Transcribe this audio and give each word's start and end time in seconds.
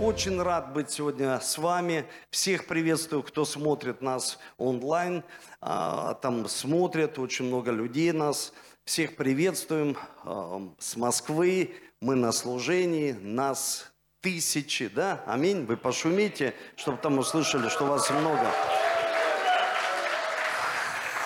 очень 0.00 0.40
рад 0.40 0.72
быть 0.72 0.90
сегодня 0.90 1.38
с 1.40 1.58
вами. 1.58 2.06
Всех 2.30 2.66
приветствую, 2.66 3.22
кто 3.22 3.44
смотрит 3.44 4.00
нас 4.00 4.38
онлайн. 4.56 5.22
А, 5.60 6.14
там 6.14 6.48
смотрят 6.48 7.18
очень 7.18 7.44
много 7.46 7.70
людей 7.70 8.12
нас. 8.12 8.52
Всех 8.84 9.16
приветствуем 9.16 9.96
а, 10.24 10.62
с 10.78 10.96
Москвы. 10.96 11.74
Мы 12.00 12.14
на 12.14 12.32
служении, 12.32 13.12
нас 13.12 13.92
тысячи, 14.22 14.88
да? 14.88 15.22
Аминь. 15.26 15.66
Вы 15.66 15.76
пошумите, 15.76 16.54
чтобы 16.76 16.98
там 16.98 17.18
услышали, 17.18 17.68
что 17.68 17.84
вас 17.84 18.10
много. 18.10 18.50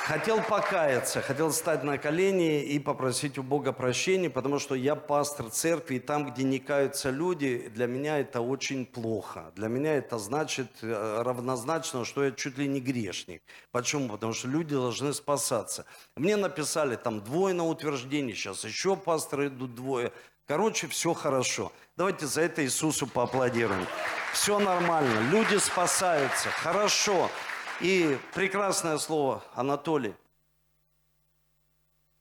Хотел 0.04 0.42
покаяться, 0.42 1.22
хотел 1.22 1.50
стать 1.50 1.82
на 1.82 1.96
колени 1.96 2.62
и 2.62 2.78
попросить 2.78 3.38
у 3.38 3.42
Бога 3.42 3.72
прощения, 3.72 4.28
потому 4.28 4.58
что 4.58 4.74
я 4.74 4.96
пастор 4.96 5.48
церкви, 5.48 5.94
и 5.94 5.98
там, 5.98 6.30
где 6.30 6.42
не 6.42 6.58
каются 6.58 7.08
люди, 7.08 7.72
для 7.74 7.86
меня 7.86 8.18
это 8.18 8.42
очень 8.42 8.84
плохо. 8.84 9.50
Для 9.56 9.68
меня 9.68 9.94
это 9.94 10.18
значит 10.18 10.68
э, 10.82 11.22
равнозначно, 11.22 12.04
что 12.04 12.22
я 12.22 12.32
чуть 12.32 12.58
ли 12.58 12.68
не 12.68 12.82
грешник. 12.82 13.42
Почему? 13.72 14.10
Потому 14.10 14.34
что 14.34 14.46
люди 14.46 14.74
должны 14.74 15.14
спасаться. 15.14 15.86
Мне 16.16 16.36
написали 16.36 16.96
там 16.96 17.24
двое 17.24 17.54
на 17.54 17.64
утверждение, 17.64 18.36
сейчас 18.36 18.62
еще 18.64 18.96
пасторы 18.96 19.46
идут 19.46 19.74
двое. 19.74 20.12
Короче, 20.46 20.86
все 20.86 21.14
хорошо. 21.14 21.72
Давайте 21.96 22.26
за 22.26 22.42
это 22.42 22.62
Иисусу 22.62 23.06
поаплодируем. 23.06 23.86
Все 24.34 24.58
нормально, 24.58 25.30
люди 25.30 25.56
спасаются, 25.56 26.50
хорошо. 26.50 27.30
И 27.80 28.18
прекрасное 28.32 28.98
слово 28.98 29.42
Анатолий. 29.54 30.14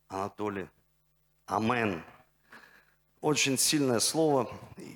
Анатолий. 0.07 0.67
Амен. 1.45 2.03
Очень 3.21 3.57
сильное 3.57 3.99
слово. 3.99 4.51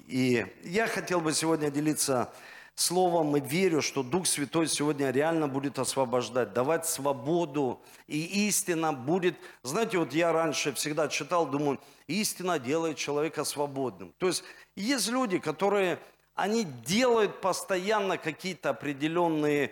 И 0.07 0.45
я 0.63 0.87
хотел 0.87 1.21
бы 1.21 1.33
сегодня 1.33 1.69
делиться 1.69 2.33
словом 2.73 3.37
и 3.37 3.39
верю, 3.39 3.81
что 3.81 4.01
Дух 4.01 4.25
Святой 4.25 4.67
сегодня 4.67 5.11
реально 5.11 5.47
будет 5.47 5.77
освобождать, 5.77 6.53
давать 6.53 6.87
свободу. 6.87 7.79
И 8.07 8.47
истина 8.47 8.93
будет... 8.93 9.35
Знаете, 9.61 9.99
вот 9.99 10.13
я 10.13 10.31
раньше 10.31 10.73
всегда 10.73 11.07
читал, 11.07 11.45
думаю, 11.45 11.79
истина 12.07 12.57
делает 12.57 12.97
человека 12.97 13.43
свободным. 13.43 14.11
То 14.17 14.27
есть 14.27 14.43
есть 14.75 15.07
люди, 15.07 15.37
которые 15.37 15.99
они 16.33 16.63
делают 16.63 17.41
постоянно 17.41 18.17
какие-то 18.17 18.69
определенные 18.69 19.71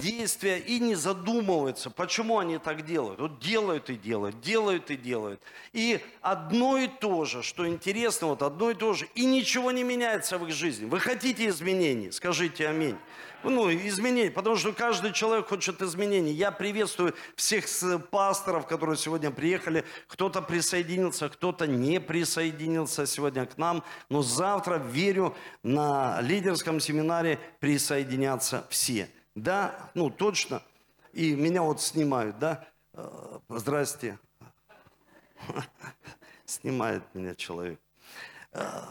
действия 0.00 0.58
и 0.58 0.80
не 0.80 0.94
задумываются, 0.94 1.90
почему 1.90 2.38
они 2.38 2.58
так 2.58 2.84
делают. 2.84 3.20
Вот 3.20 3.38
делают 3.38 3.90
и 3.90 3.96
делают, 3.96 4.40
делают 4.40 4.90
и 4.90 4.96
делают. 4.96 5.40
И 5.72 6.00
одно 6.20 6.78
и 6.78 6.88
то 6.88 7.24
же, 7.24 7.42
что 7.42 7.68
интересно, 7.68 8.28
вот 8.28 8.42
одно 8.42 8.70
и 8.70 8.74
то 8.74 8.92
же, 8.92 9.08
и 9.14 9.24
ничего 9.24 9.70
не 9.70 9.84
меняется 9.84 10.38
в 10.38 10.46
их 10.46 10.54
жизни. 10.54 10.86
Вы 10.86 10.98
хотите 10.98 11.48
изменений? 11.48 12.10
Скажите 12.10 12.66
аминь 12.66 12.96
ну, 13.44 13.70
изменений, 13.70 14.30
потому 14.30 14.56
что 14.56 14.72
каждый 14.72 15.12
человек 15.12 15.48
хочет 15.48 15.82
изменений. 15.82 16.32
Я 16.32 16.50
приветствую 16.50 17.14
всех 17.34 17.66
пасторов, 18.10 18.66
которые 18.66 18.96
сегодня 18.96 19.30
приехали. 19.30 19.84
Кто-то 20.08 20.42
присоединился, 20.42 21.28
кто-то 21.28 21.66
не 21.66 22.00
присоединился 22.00 23.06
сегодня 23.06 23.46
к 23.46 23.58
нам. 23.58 23.82
Но 24.08 24.22
завтра, 24.22 24.76
верю, 24.76 25.34
на 25.62 26.20
лидерском 26.20 26.80
семинаре 26.80 27.38
присоединятся 27.60 28.66
все. 28.70 29.08
Да, 29.34 29.90
ну 29.94 30.10
точно. 30.10 30.62
И 31.12 31.34
меня 31.34 31.62
вот 31.62 31.80
снимают, 31.80 32.38
да? 32.38 32.66
Э, 32.92 33.38
здрасте. 33.48 34.18
Снимает 36.44 37.02
меня 37.14 37.34
человек. 37.34 37.80
Э, 38.52 38.82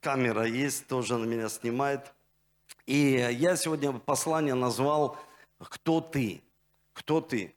камера 0.00 0.44
есть, 0.44 0.86
тоже 0.86 1.18
на 1.18 1.24
меня 1.24 1.48
снимает. 1.48 2.12
И 2.86 2.96
я 3.38 3.56
сегодня 3.56 3.92
послание 3.92 4.54
назвал 4.54 5.18
«Кто 5.58 6.00
ты?». 6.00 6.42
Кто 6.92 7.20
ты? 7.20 7.54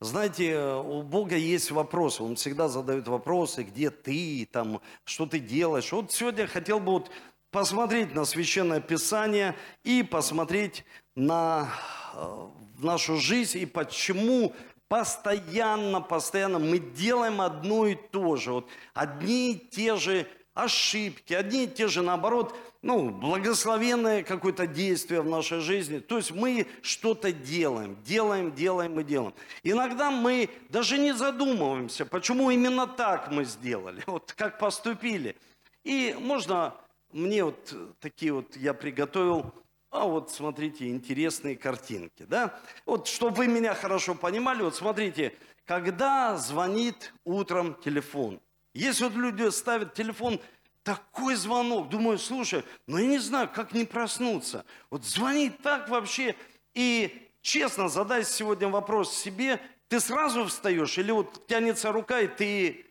Знаете, 0.00 0.58
у 0.58 1.02
Бога 1.02 1.36
есть 1.36 1.70
вопросы. 1.70 2.22
Он 2.22 2.34
всегда 2.34 2.68
задает 2.68 3.06
вопросы, 3.06 3.62
где 3.62 3.90
ты, 3.90 4.48
там, 4.50 4.80
что 5.04 5.26
ты 5.26 5.38
делаешь. 5.38 5.92
Вот 5.92 6.10
сегодня 6.10 6.46
хотел 6.46 6.80
бы 6.80 6.92
вот 6.92 7.10
посмотреть 7.50 8.14
на 8.14 8.24
Священное 8.24 8.80
Писание 8.80 9.54
и 9.84 10.02
посмотреть 10.02 10.84
на 11.14 11.68
э, 12.14 12.46
нашу 12.78 13.16
жизнь 13.16 13.58
и 13.58 13.66
почему 13.66 14.54
постоянно, 14.88 16.00
постоянно 16.00 16.58
мы 16.58 16.78
делаем 16.78 17.40
одно 17.40 17.86
и 17.86 17.94
то 17.94 18.36
же. 18.36 18.52
Вот 18.52 18.68
одни 18.92 19.52
и 19.52 19.58
те 19.58 19.96
же 19.96 20.26
ошибки, 20.54 21.32
одни 21.32 21.64
и 21.64 21.68
те 21.68 21.88
же, 21.88 22.02
наоборот, 22.02 22.54
ну, 22.82 23.10
благословенное 23.10 24.22
какое-то 24.22 24.66
действие 24.66 25.20
в 25.20 25.28
нашей 25.28 25.60
жизни. 25.60 25.98
То 25.98 26.16
есть 26.16 26.30
мы 26.32 26.66
что-то 26.82 27.30
делаем, 27.30 27.96
делаем, 28.04 28.52
делаем 28.54 28.98
и 28.98 29.04
делаем. 29.04 29.34
Иногда 29.62 30.10
мы 30.10 30.48
даже 30.70 30.98
не 30.98 31.12
задумываемся, 31.12 32.06
почему 32.06 32.50
именно 32.50 32.86
так 32.86 33.30
мы 33.30 33.44
сделали, 33.44 34.02
вот 34.06 34.32
как 34.36 34.58
поступили. 34.58 35.36
И 35.84 36.16
можно 36.18 36.74
мне 37.12 37.44
вот 37.44 37.74
такие 38.00 38.32
вот 38.32 38.56
я 38.56 38.74
приготовил, 38.74 39.52
а 39.90 40.06
вот 40.06 40.30
смотрите, 40.30 40.88
интересные 40.88 41.56
картинки, 41.56 42.24
да? 42.24 42.58
Вот, 42.86 43.08
чтобы 43.08 43.36
вы 43.36 43.46
меня 43.48 43.74
хорошо 43.74 44.14
понимали, 44.14 44.62
вот 44.62 44.76
смотрите, 44.76 45.34
когда 45.64 46.36
звонит 46.36 47.12
утром 47.24 47.74
телефон– 47.82 48.40
если 48.72 49.04
вот 49.04 49.14
люди 49.14 49.50
ставят 49.50 49.94
телефон, 49.94 50.40
такой 50.82 51.34
звонок, 51.34 51.88
думаю, 51.88 52.18
слушай, 52.18 52.64
ну 52.86 52.98
я 52.98 53.06
не 53.06 53.18
знаю, 53.18 53.48
как 53.52 53.72
не 53.72 53.84
проснуться. 53.84 54.64
Вот 54.90 55.04
звонит 55.04 55.60
так 55.62 55.88
вообще. 55.88 56.36
И 56.74 57.28
честно, 57.42 57.88
задай 57.88 58.24
сегодня 58.24 58.68
вопрос 58.68 59.16
себе, 59.16 59.60
ты 59.88 59.98
сразу 60.00 60.44
встаешь 60.44 60.98
или 60.98 61.10
вот 61.10 61.46
тянется 61.48 61.90
рука, 61.90 62.20
и 62.20 62.28
ты 62.28 62.86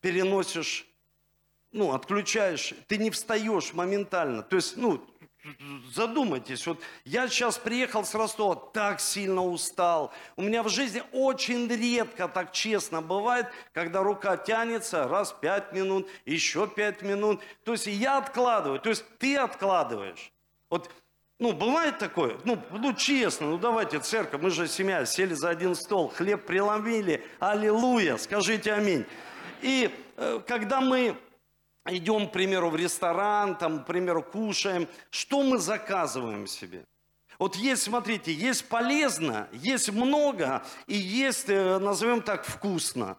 переносишь, 0.00 0.86
ну, 1.72 1.92
отключаешь, 1.92 2.74
ты 2.86 2.98
не 2.98 3.10
встаешь 3.10 3.72
моментально. 3.72 4.42
То 4.42 4.56
есть, 4.56 4.76
ну, 4.76 5.04
Задумайтесь, 5.94 6.66
вот 6.66 6.80
я 7.04 7.26
сейчас 7.28 7.56
приехал 7.56 8.04
с 8.04 8.14
Ростова, 8.14 8.54
так 8.54 9.00
сильно 9.00 9.42
устал. 9.42 10.12
У 10.36 10.42
меня 10.42 10.62
в 10.62 10.68
жизни 10.68 11.02
очень 11.12 11.66
редко 11.66 12.28
так 12.28 12.52
честно 12.52 13.00
бывает, 13.00 13.46
когда 13.72 14.02
рука 14.02 14.36
тянется 14.36 15.08
раз 15.08 15.32
пять 15.32 15.72
минут, 15.72 16.08
еще 16.26 16.66
пять 16.66 17.00
минут. 17.00 17.40
То 17.64 17.72
есть 17.72 17.86
я 17.86 18.18
откладываю, 18.18 18.80
то 18.80 18.90
есть 18.90 19.04
ты 19.18 19.36
откладываешь. 19.36 20.30
Вот, 20.68 20.90
ну, 21.38 21.52
бывает 21.54 21.98
такое? 21.98 22.36
Ну, 22.44 22.62
ну, 22.70 22.92
честно, 22.92 23.46
ну 23.46 23.56
давайте, 23.56 23.98
церковь, 23.98 24.42
мы 24.42 24.50
же 24.50 24.68
семья, 24.68 25.06
сели 25.06 25.32
за 25.32 25.48
один 25.48 25.74
стол, 25.74 26.08
хлеб 26.08 26.44
преломили, 26.44 27.26
аллилуйя, 27.38 28.18
скажите 28.18 28.74
аминь. 28.74 29.06
И 29.62 29.90
э, 30.18 30.40
когда 30.46 30.82
мы 30.82 31.16
идем, 31.90 32.28
к 32.28 32.32
примеру, 32.32 32.70
в 32.70 32.76
ресторан, 32.76 33.56
там, 33.56 33.82
к 33.82 33.86
примеру, 33.86 34.22
кушаем, 34.22 34.88
что 35.10 35.42
мы 35.42 35.58
заказываем 35.58 36.46
себе? 36.46 36.84
Вот 37.38 37.56
есть, 37.56 37.82
смотрите, 37.84 38.32
есть 38.32 38.68
полезно, 38.68 39.48
есть 39.52 39.90
много, 39.90 40.62
и 40.86 40.96
есть, 40.96 41.48
э, 41.48 41.78
назовем 41.78 42.20
так, 42.20 42.44
вкусно. 42.44 43.16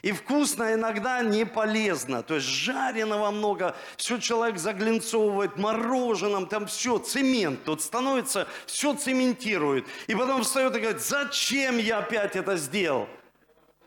И 0.00 0.12
вкусно 0.12 0.74
иногда 0.74 1.22
не 1.22 1.44
полезно. 1.44 2.22
То 2.22 2.36
есть 2.36 2.46
жареного 2.46 3.30
много, 3.30 3.76
все 3.96 4.18
человек 4.18 4.58
заглинцовывает 4.58 5.56
мороженым, 5.56 6.46
там 6.46 6.66
все, 6.66 6.98
цемент 6.98 7.64
тут 7.64 7.82
становится, 7.82 8.48
все 8.66 8.94
цементирует. 8.94 9.86
И 10.06 10.14
потом 10.14 10.42
встает 10.42 10.74
и 10.76 10.80
говорит, 10.80 11.02
зачем 11.02 11.78
я 11.78 11.98
опять 11.98 12.36
это 12.36 12.56
сделал? 12.56 13.08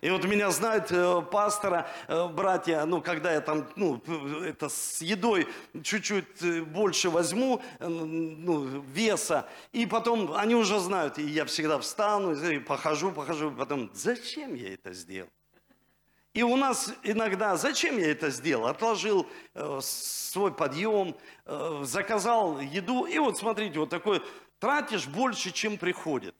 И 0.02 0.10
вот 0.10 0.24
меня 0.26 0.52
знают 0.52 0.92
э, 0.92 1.22
пастора, 1.32 1.88
э, 2.08 2.28
братья, 2.28 2.86
ну, 2.86 3.02
когда 3.02 3.34
я 3.34 3.42
там, 3.42 3.68
ну, 3.76 4.02
это 4.44 4.70
с 4.70 5.02
едой 5.02 5.48
чуть-чуть 5.84 6.42
э, 6.42 6.62
больше 6.62 7.10
возьму, 7.10 7.62
э, 7.80 7.88
ну, 7.88 8.84
веса, 8.94 9.48
и 9.72 9.86
потом 9.86 10.34
они 10.34 10.54
уже 10.54 10.80
знают, 10.80 11.18
и 11.18 11.24
я 11.24 11.46
всегда 11.46 11.80
встану, 11.80 12.34
и 12.34 12.60
похожу, 12.60 13.12
похожу, 13.12 13.52
и 13.52 13.56
потом, 13.56 13.90
зачем 13.94 14.54
я 14.54 14.74
это 14.74 14.94
сделал? 14.94 15.30
И 16.36 16.44
у 16.44 16.58
нас 16.58 16.94
иногда, 17.04 17.56
зачем 17.56 17.98
я 17.98 18.12
это 18.12 18.30
сделал? 18.30 18.68
Отложил 18.68 19.26
э, 19.54 19.80
свой 19.82 20.54
подъем, 20.54 21.16
э, 21.46 21.82
заказал 21.84 22.60
еду, 22.60 23.06
и 23.06 23.18
вот 23.20 23.38
смотрите, 23.38 23.80
вот 23.80 23.90
такой, 23.90 24.22
тратишь 24.60 25.08
больше, 25.08 25.52
чем 25.52 25.78
приходит. 25.78 26.36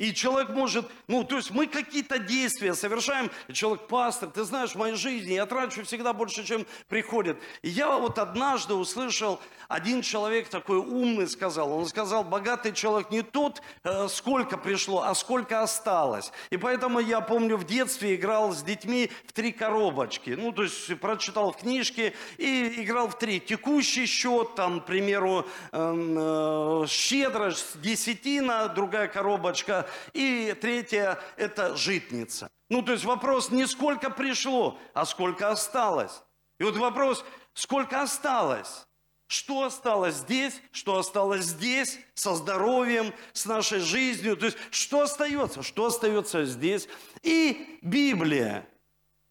И 0.00 0.14
человек 0.14 0.48
может, 0.48 0.90
ну, 1.08 1.24
то 1.24 1.36
есть 1.36 1.50
мы 1.50 1.66
какие-то 1.66 2.18
действия 2.18 2.74
совершаем, 2.74 3.30
человек, 3.52 3.86
пастор, 3.86 4.30
ты 4.30 4.44
знаешь, 4.44 4.70
в 4.70 4.76
моей 4.76 4.94
жизни 4.94 5.34
я 5.34 5.44
трачу 5.44 5.84
всегда 5.84 6.14
больше, 6.14 6.42
чем 6.42 6.64
приходит. 6.88 7.36
И 7.60 7.68
я 7.68 7.98
вот 7.98 8.18
однажды 8.18 8.72
услышал, 8.72 9.38
один 9.68 10.00
человек 10.00 10.48
такой 10.48 10.78
умный 10.78 11.28
сказал, 11.28 11.70
он 11.72 11.84
сказал, 11.86 12.24
богатый 12.24 12.72
человек 12.72 13.10
не 13.10 13.20
тот, 13.20 13.60
э, 13.84 14.08
сколько 14.08 14.56
пришло, 14.56 15.02
а 15.02 15.14
сколько 15.14 15.62
осталось. 15.62 16.32
И 16.48 16.56
поэтому 16.56 16.98
я 16.98 17.20
помню, 17.20 17.58
в 17.58 17.64
детстве 17.64 18.14
играл 18.14 18.54
с 18.54 18.62
детьми 18.62 19.10
в 19.26 19.32
три 19.32 19.52
коробочки. 19.52 20.30
Ну, 20.30 20.52
то 20.52 20.62
есть 20.62 20.98
прочитал 20.98 21.52
в 21.52 21.58
книжке 21.58 22.14
и 22.38 22.82
играл 22.82 23.08
в 23.08 23.18
три. 23.18 23.38
Текущий 23.38 24.06
счет, 24.06 24.54
там, 24.54 24.80
к 24.80 24.86
примеру, 24.86 25.46
эм, 25.72 26.16
э, 26.18 26.86
щедрость, 26.88 27.78
десятина, 27.82 28.66
другая 28.68 29.06
коробочка, 29.06 29.89
и 30.12 30.56
третье– 30.60 31.18
это 31.36 31.76
житница. 31.76 32.50
Ну, 32.68 32.82
то 32.82 32.92
есть 32.92 33.04
вопрос 33.04 33.50
не 33.50 33.66
сколько 33.66 34.10
пришло, 34.10 34.78
а 34.94 35.04
сколько 35.04 35.50
осталось. 35.50 36.22
И 36.58 36.64
вот 36.64 36.76
вопрос, 36.76 37.24
сколько 37.54 38.02
осталось? 38.02 38.86
Что 39.26 39.64
осталось 39.64 40.16
здесь, 40.16 40.60
что 40.72 40.98
осталось 40.98 41.44
здесь, 41.44 41.98
со 42.14 42.34
здоровьем, 42.34 43.14
с 43.32 43.46
нашей 43.46 43.78
жизнью. 43.78 44.36
То 44.36 44.46
есть, 44.46 44.58
что 44.70 45.02
остается, 45.02 45.62
что 45.62 45.86
остается 45.86 46.44
здесь. 46.44 46.88
И 47.22 47.78
Библия. 47.80 48.66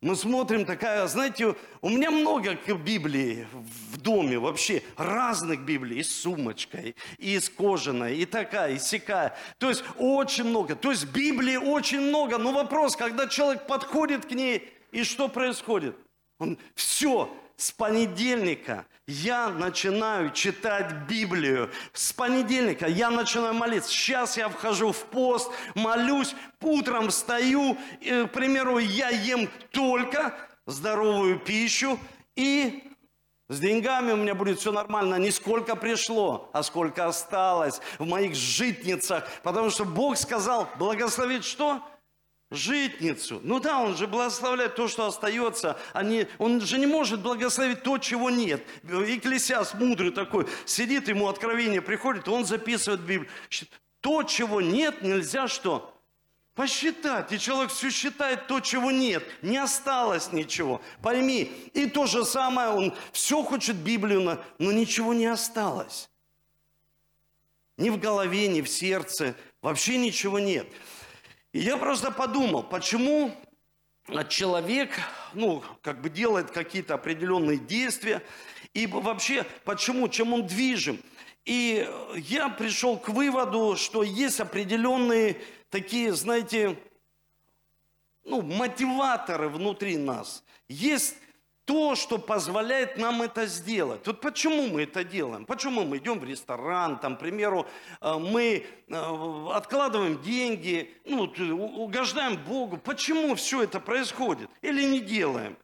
Мы 0.01 0.15
смотрим 0.15 0.63
такая, 0.63 1.05
знаете, 1.07 1.55
у 1.81 1.89
меня 1.89 2.09
много 2.09 2.55
Библии 2.55 3.45
в 3.51 3.97
доме 3.97 4.39
вообще, 4.39 4.81
разных 4.95 5.65
Библий, 5.65 5.99
и 5.99 6.03
с 6.03 6.21
сумочкой, 6.21 6.95
и 7.17 7.37
с 7.37 7.49
кожаной, 7.49 8.17
и 8.17 8.25
такая, 8.25 8.75
и 8.75 8.79
сякая. 8.79 9.35
То 9.57 9.67
есть 9.67 9.83
очень 9.97 10.45
много. 10.45 10.75
То 10.75 10.91
есть 10.91 11.05
Библии 11.11 11.57
очень 11.57 11.99
много. 11.99 12.37
Но 12.37 12.53
вопрос, 12.53 12.95
когда 12.95 13.27
человек 13.27 13.67
подходит 13.67 14.25
к 14.25 14.31
ней, 14.31 14.71
и 14.93 15.03
что 15.03 15.27
происходит? 15.27 15.97
Он 16.39 16.57
все, 16.75 17.29
с 17.59 17.71
понедельника 17.73 18.85
я 19.05 19.49
начинаю 19.49 20.31
читать 20.31 20.93
Библию. 21.09 21.69
С 21.91 22.13
понедельника 22.13 22.87
я 22.87 23.09
начинаю 23.09 23.53
молиться. 23.53 23.89
Сейчас 23.89 24.37
я 24.37 24.47
вхожу 24.47 24.93
в 24.93 25.03
пост, 25.05 25.51
молюсь, 25.75 26.35
утром 26.61 27.09
встаю, 27.09 27.77
и, 27.99 28.25
к 28.25 28.31
примеру, 28.31 28.77
я 28.77 29.09
ем 29.09 29.49
только 29.71 30.37
здоровую 30.65 31.37
пищу, 31.37 31.99
и 32.37 32.83
с 33.49 33.59
деньгами 33.59 34.13
у 34.13 34.17
меня 34.17 34.35
будет 34.35 34.59
все 34.59 34.71
нормально. 34.71 35.15
Не 35.15 35.31
сколько 35.31 35.75
пришло, 35.75 36.49
а 36.53 36.63
сколько 36.63 37.07
осталось 37.07 37.81
в 37.97 38.05
моих 38.05 38.35
житницах. 38.35 39.27
Потому 39.43 39.69
что 39.69 39.83
Бог 39.83 40.15
сказал 40.17 40.69
благословить 40.77 41.43
что? 41.43 41.83
Житницу. 42.51 43.39
Ну 43.43 43.59
да, 43.59 43.79
он 43.79 43.95
же 43.95 44.07
благословляет 44.07 44.75
то, 44.75 44.87
что 44.87 45.05
остается. 45.05 45.77
Не, 46.03 46.27
он 46.37 46.61
же 46.61 46.77
не 46.77 46.87
может 46.87 47.21
благословить 47.21 47.83
то, 47.83 47.97
чего 47.97 48.29
нет. 48.29 48.63
Экклесиас 48.83 49.73
мудрый 49.75 50.11
такой, 50.11 50.47
сидит, 50.65 51.07
ему 51.07 51.27
откровение 51.27 51.81
приходит, 51.81 52.27
он 52.27 52.45
записывает 52.45 53.01
Библию. 53.01 53.29
То, 54.01 54.23
чего 54.23 54.61
нет, 54.61 55.01
нельзя 55.01 55.47
что? 55.47 55.93
Посчитать. 56.55 57.31
И 57.31 57.39
человек 57.39 57.71
все 57.71 57.89
считает 57.89 58.47
то, 58.47 58.59
чего 58.59 58.91
нет. 58.91 59.23
Не 59.41 59.57
осталось 59.57 60.31
ничего. 60.33 60.81
Пойми. 61.01 61.51
И 61.73 61.85
то 61.85 62.05
же 62.05 62.25
самое, 62.25 62.69
он 62.69 62.93
все 63.13 63.43
хочет 63.43 63.77
Библию, 63.77 64.39
но 64.57 64.71
ничего 64.71 65.13
не 65.13 65.27
осталось. 65.27 66.09
Ни 67.77 67.89
в 67.89 67.97
голове, 67.97 68.47
ни 68.49 68.61
в 68.61 68.67
сердце. 68.67 69.35
Вообще 69.61 69.97
ничего 69.97 70.39
нет. 70.39 70.67
И 71.51 71.59
я 71.59 71.77
просто 71.77 72.11
подумал, 72.11 72.63
почему 72.63 73.31
человек, 74.29 74.91
ну, 75.33 75.63
как 75.81 76.01
бы 76.01 76.09
делает 76.09 76.51
какие-то 76.51 76.95
определенные 76.95 77.57
действия, 77.57 78.23
и 78.73 78.85
вообще, 78.85 79.45
почему, 79.65 80.07
чем 80.09 80.33
он 80.33 80.45
движим. 80.45 81.01
И 81.45 81.87
я 82.15 82.49
пришел 82.49 82.97
к 82.97 83.09
выводу, 83.09 83.75
что 83.77 84.03
есть 84.03 84.39
определенные 84.39 85.41
такие, 85.69 86.13
знаете, 86.13 86.77
ну, 88.23 88.41
мотиваторы 88.41 89.49
внутри 89.49 89.97
нас. 89.97 90.43
Есть 90.67 91.15
то, 91.69 91.93
что 91.93 92.17
позволяет 92.17 92.97
нам 92.97 93.21
это 93.21 93.45
сделать. 93.45 94.01
Вот 94.07 94.21
почему 94.21 94.69
мы 94.69 94.81
это 94.81 95.03
делаем? 95.03 95.45
Почему 95.45 95.85
мы 95.85 95.97
идем 95.97 96.17
в 96.17 96.23
ресторан, 96.23 96.97
там, 96.97 97.15
к 97.15 97.19
примеру, 97.19 97.67
э, 98.01 98.17
мы 98.17 98.65
э, 98.87 99.47
откладываем 99.53 100.19
деньги, 100.19 100.91
ну, 101.05 101.25
угождаем 101.25 102.37
Богу. 102.37 102.77
Почему 102.77 103.35
все 103.35 103.61
это 103.61 103.79
происходит? 103.79 104.49
Или 104.63 104.83
не 104.83 104.99
делаем? 104.99 105.55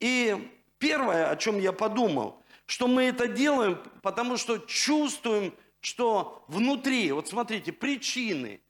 И 0.00 0.50
первое, 0.78 1.30
о 1.30 1.36
чем 1.36 1.60
я 1.60 1.70
подумал, 1.70 2.42
что 2.66 2.88
мы 2.88 3.04
это 3.04 3.28
делаем, 3.28 3.78
потому 4.02 4.38
что 4.38 4.58
чувствуем, 4.58 5.54
что 5.78 6.44
внутри, 6.48 7.12
вот 7.12 7.28
смотрите, 7.28 7.70
причины. 7.70 8.60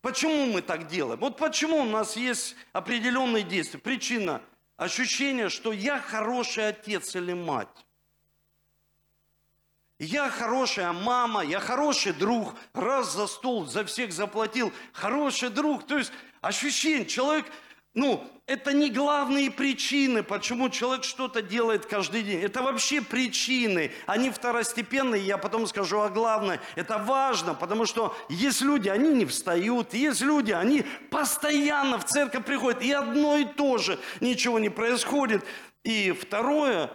Почему 0.00 0.46
мы 0.46 0.62
так 0.62 0.86
делаем? 0.86 1.20
Вот 1.20 1.36
почему 1.36 1.76
у 1.76 1.84
нас 1.84 2.16
есть 2.16 2.56
определенные 2.72 3.42
действия. 3.42 3.80
Причина– 3.80 4.40
ощущение, 4.76 5.48
что 5.48 5.72
я 5.72 5.98
хороший 6.00 6.68
отец 6.68 7.14
или 7.16 7.32
мать. 7.32 7.68
Я 9.98 10.28
хорошая 10.28 10.92
мама, 10.92 11.42
я 11.42 11.58
хороший 11.58 12.12
друг, 12.12 12.54
раз 12.74 13.14
за 13.14 13.26
стол 13.26 13.66
за 13.66 13.84
всех 13.84 14.12
заплатил, 14.12 14.72
хороший 14.92 15.48
друг. 15.48 15.86
То 15.86 15.96
есть 15.96 16.12
ощущение, 16.42 17.06
человек 17.06 17.46
ну, 17.96 18.22
это 18.46 18.74
не 18.74 18.90
главные 18.90 19.50
причины, 19.50 20.22
почему 20.22 20.68
человек 20.68 21.02
что-то 21.02 21.40
делает 21.40 21.86
каждый 21.86 22.22
день. 22.22 22.42
Это 22.42 22.62
вообще 22.62 23.00
причины, 23.00 23.90
они 24.04 24.30
второстепенные, 24.30 25.24
я 25.24 25.38
потом 25.38 25.66
скажу 25.66 26.00
о 26.00 26.10
главное. 26.10 26.60
Это 26.74 26.98
важно, 26.98 27.54
потому 27.54 27.86
что 27.86 28.14
есть 28.28 28.60
люди, 28.60 28.90
они 28.90 29.08
не 29.08 29.24
встают, 29.24 29.94
есть 29.94 30.20
люди, 30.20 30.52
они 30.52 30.84
постоянно 31.10 31.98
в 31.98 32.04
церковь 32.04 32.44
приходят, 32.44 32.82
и 32.82 32.92
одно 32.92 33.38
и 33.38 33.46
то 33.46 33.78
же, 33.78 33.98
ничего 34.20 34.58
не 34.58 34.68
происходит. 34.68 35.42
И 35.82 36.12
второе, 36.12 36.90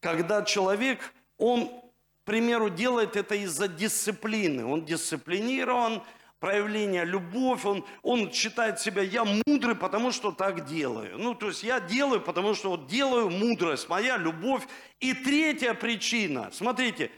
когда 0.00 0.44
человек, 0.44 1.00
он, 1.36 1.66
к 1.66 2.26
примеру, 2.26 2.70
делает 2.70 3.16
это 3.16 3.34
из-за 3.34 3.66
дисциплины, 3.66 4.64
он 4.64 4.84
дисциплинирован, 4.84 6.00
проявление 6.40 7.04
любовь, 7.04 7.64
он, 7.64 7.84
он 8.02 8.32
считает 8.32 8.80
себя, 8.80 9.02
я 9.02 9.24
мудрый, 9.24 9.74
потому 9.74 10.12
что 10.12 10.30
так 10.32 10.66
делаю. 10.66 11.18
Ну, 11.18 11.34
то 11.34 11.48
есть 11.48 11.62
я 11.62 11.80
делаю, 11.80 12.20
потому 12.20 12.54
что 12.54 12.70
вот 12.70 12.86
делаю 12.86 13.30
мудрость, 13.30 13.88
моя 13.88 14.16
любовь. 14.16 14.62
И 15.00 15.14
третья 15.14 15.74
причина, 15.74 16.50
смотрите, 16.52 17.10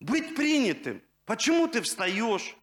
быть 0.00 0.34
принятым. 0.34 1.02
Почему 1.24 1.66
ты 1.66 1.82
встаешь? 1.82 2.54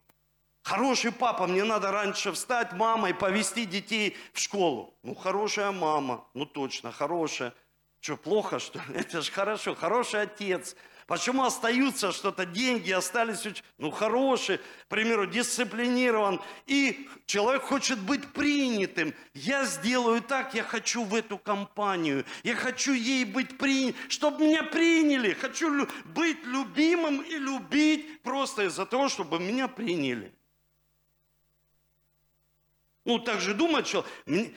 Хороший 0.64 1.12
папа, 1.12 1.46
мне 1.46 1.64
надо 1.64 1.92
раньше 1.92 2.32
встать, 2.32 2.74
мама, 2.74 3.10
и 3.10 3.14
повести 3.14 3.66
детей 3.66 4.18
в 4.34 4.40
школу. 4.40 4.98
Ну, 5.04 5.14
хорошая 5.14 5.72
мама, 5.72 6.26
ну 6.34 6.46
точно, 6.46 6.92
хорошая. 6.92 7.54
Что, 8.00 8.18
плохо, 8.18 8.60
что 8.60 8.80
ли? 8.80 8.86
Это 8.96 9.22
же 9.22 9.32
хорошо, 9.32 9.76
хороший 9.76 10.22
отец– 10.22 10.76
Почему 11.08 11.44
остаются 11.44 12.12
что-то, 12.12 12.48
деньги 12.48 12.92
остались, 12.92 13.46
ну, 13.78 13.92
хорошие, 13.92 14.58
к 14.58 14.88
примеру, 14.88 15.28
дисциплинирован. 15.28 16.42
И 16.66 17.08
человек 17.28 17.62
хочет 17.62 18.00
быть 18.00 18.34
принятым. 18.34 19.14
Я 19.36 19.66
сделаю 19.66 20.22
так, 20.24 20.56
я 20.56 20.64
хочу 20.64 21.04
в 21.04 21.14
эту 21.14 21.38
компанию. 21.38 22.26
Я 22.44 22.56
хочу 22.56 22.94
ей 22.94 23.24
быть 23.24 23.56
принятым, 23.60 24.02
чтобы 24.10 24.46
меня 24.46 24.64
приняли. 24.64 25.34
Хочу 25.34 25.88
быть 26.06 26.44
любимым 26.44 27.22
и 27.22 27.38
любить 27.38 28.24
просто 28.24 28.64
из-за 28.64 28.88
того, 28.88 29.08
чтобы 29.08 29.40
меня 29.40 29.68
приняли. 29.68 30.34
Ну, 33.04 33.20
так 33.20 33.42
же 33.42 33.54
думать, 33.54 33.86
что 33.86 34.04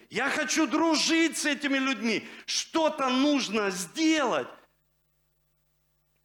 я 0.08 0.30
хочу 0.30 0.66
дружить 0.66 1.36
с 1.36 1.44
этими 1.44 1.76
людьми. 1.76 2.26
Что-то 2.46 3.10
нужно 3.10 3.68
сделать 3.68 4.48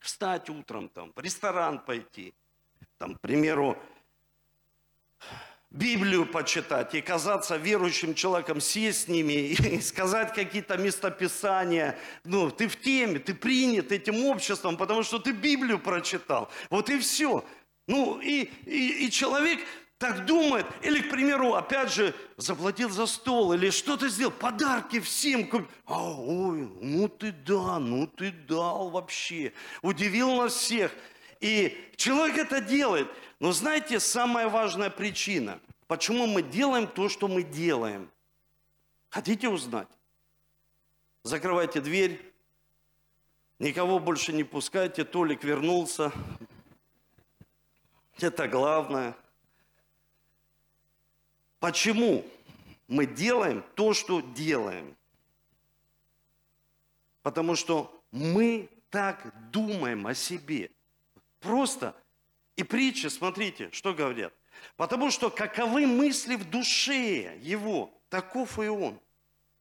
встать 0.04 0.50
утром, 0.50 0.88
там, 0.88 1.12
в 1.14 1.20
ресторан 1.20 1.78
пойти, 1.78 2.34
там, 2.98 3.14
к 3.14 3.20
примеру, 3.20 3.76
Библию 5.70 6.24
почитать 6.24 6.94
и 6.94 7.00
казаться 7.00 7.56
верующим 7.56 8.14
человеком, 8.14 8.60
сесть 8.60 9.06
с 9.06 9.08
ними 9.08 9.32
и 9.32 9.80
сказать 9.80 10.32
какие-то 10.32 10.76
местописания. 10.76 11.98
Ну, 12.22 12.50
ты 12.50 12.68
в 12.68 12.80
теме, 12.80 13.18
ты 13.18 13.34
принят 13.34 13.90
этим 13.90 14.24
обществом, 14.24 14.76
потому 14.76 15.02
что 15.02 15.18
ты 15.18 15.32
Библию 15.32 15.80
прочитал. 15.80 16.48
Вот 16.70 16.90
и 16.90 16.98
все. 17.00 17.44
Ну, 17.88 18.20
и, 18.20 18.50
и, 18.66 19.06
и 19.06 19.10
человек 19.10 19.60
так 19.98 20.26
думает, 20.26 20.66
или, 20.82 21.00
к 21.00 21.10
примеру, 21.10 21.54
опять 21.54 21.92
же, 21.92 22.14
заплатил 22.36 22.90
за 22.90 23.06
стол, 23.06 23.52
или 23.52 23.70
что-то 23.70 24.08
сделал, 24.08 24.32
подарки 24.32 25.00
всем. 25.00 25.48
А, 25.86 26.12
ой, 26.12 26.68
ну 26.80 27.08
ты 27.08 27.32
да, 27.32 27.78
ну 27.78 28.06
ты 28.06 28.32
дал 28.32 28.90
вообще. 28.90 29.52
Удивил 29.82 30.36
нас 30.36 30.54
всех. 30.54 30.92
И 31.40 31.90
человек 31.96 32.38
это 32.38 32.60
делает. 32.60 33.08
Но 33.38 33.52
знаете, 33.52 34.00
самая 34.00 34.48
важная 34.48 34.90
причина, 34.90 35.60
почему 35.86 36.26
мы 36.26 36.42
делаем 36.42 36.86
то, 36.86 37.08
что 37.08 37.28
мы 37.28 37.42
делаем. 37.42 38.10
Хотите 39.10 39.48
узнать? 39.48 39.88
Закрывайте 41.22 41.80
дверь, 41.80 42.20
никого 43.58 43.98
больше 43.98 44.32
не 44.32 44.44
пускайте, 44.44 45.04
Толик 45.04 45.44
вернулся. 45.44 46.12
Это 48.18 48.48
главное. 48.48 49.16
Почему 51.64 52.26
мы 52.88 53.06
делаем 53.06 53.64
то, 53.74 53.94
что 53.94 54.20
делаем? 54.20 54.94
Потому 57.22 57.56
что 57.56 58.04
мы 58.10 58.68
так 58.90 59.32
думаем 59.50 60.06
о 60.06 60.12
себе. 60.12 60.70
Просто. 61.40 61.96
И 62.56 62.64
притчи, 62.64 63.06
смотрите, 63.06 63.70
что 63.72 63.94
говорят. 63.94 64.34
Потому 64.76 65.10
что 65.10 65.30
каковы 65.30 65.86
мысли 65.86 66.36
в 66.36 66.50
душе 66.50 67.38
его, 67.40 67.90
таков 68.10 68.58
и 68.58 68.68
он. 68.68 69.00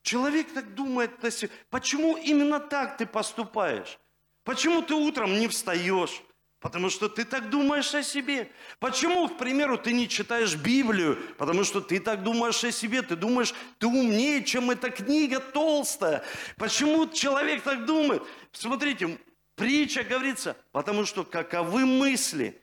Человек 0.01 0.53
так 0.53 0.75
думает 0.75 1.23
о 1.23 1.31
себе. 1.31 1.51
Почему 1.69 2.17
именно 2.17 2.59
так 2.59 2.97
ты 2.97 3.05
поступаешь? 3.05 3.97
Почему 4.43 4.81
ты 4.81 4.93
утром 4.93 5.39
не 5.39 5.47
встаешь? 5.47 6.21
Потому 6.63 6.89
что 6.89 7.09
ты 7.09 7.25
так 7.25 7.49
думаешь 7.49 7.93
о 7.93 8.01
себе. 8.01 8.49
Почему, 8.79 9.27
к 9.27 9.37
примеру, 9.37 9.77
ты 9.77 9.91
не 9.91 10.07
читаешь 10.07 10.55
Библию? 10.55 11.19
Потому 11.37 11.65
что 11.65 11.81
ты 11.81 11.99
так 11.99 12.23
думаешь 12.23 12.63
о 12.63 12.71
себе. 12.71 13.01
Ты 13.01 13.17
думаешь, 13.17 13.53
ты 13.79 13.87
умнее, 13.87 14.41
чем 14.45 14.71
эта 14.71 14.89
книга 14.89 15.41
толстая. 15.41 16.23
Почему 16.55 17.05
человек 17.09 17.63
так 17.63 17.85
думает? 17.85 18.23
Смотрите, 18.53 19.19
притча 19.55 20.05
говорится, 20.05 20.55
потому 20.71 21.03
что 21.03 21.25
каковы 21.25 21.85
мысли, 21.85 22.57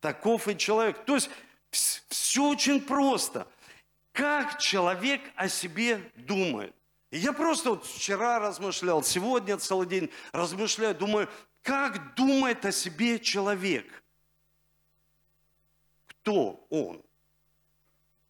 таков 0.00 0.48
и 0.48 0.58
человек. 0.58 1.06
То 1.06 1.14
есть 1.14 1.30
все 1.70 2.44
очень 2.44 2.78
просто. 2.78 3.48
Как 4.12 4.58
человек 4.58 5.22
о 5.34 5.48
себе 5.48 6.02
думает? 6.14 6.74
я 7.10 7.32
просто 7.32 7.70
вот 7.70 7.86
вчера 7.86 8.38
размышлял, 8.38 9.02
сегодня 9.02 9.56
целый 9.56 9.86
день 9.86 10.10
размышляю, 10.32 10.94
думаю, 10.94 11.30
как 11.66 12.14
думает 12.14 12.64
о 12.64 12.70
себе 12.70 13.18
человек? 13.18 14.04
Кто 16.06 16.64
он? 16.70 17.02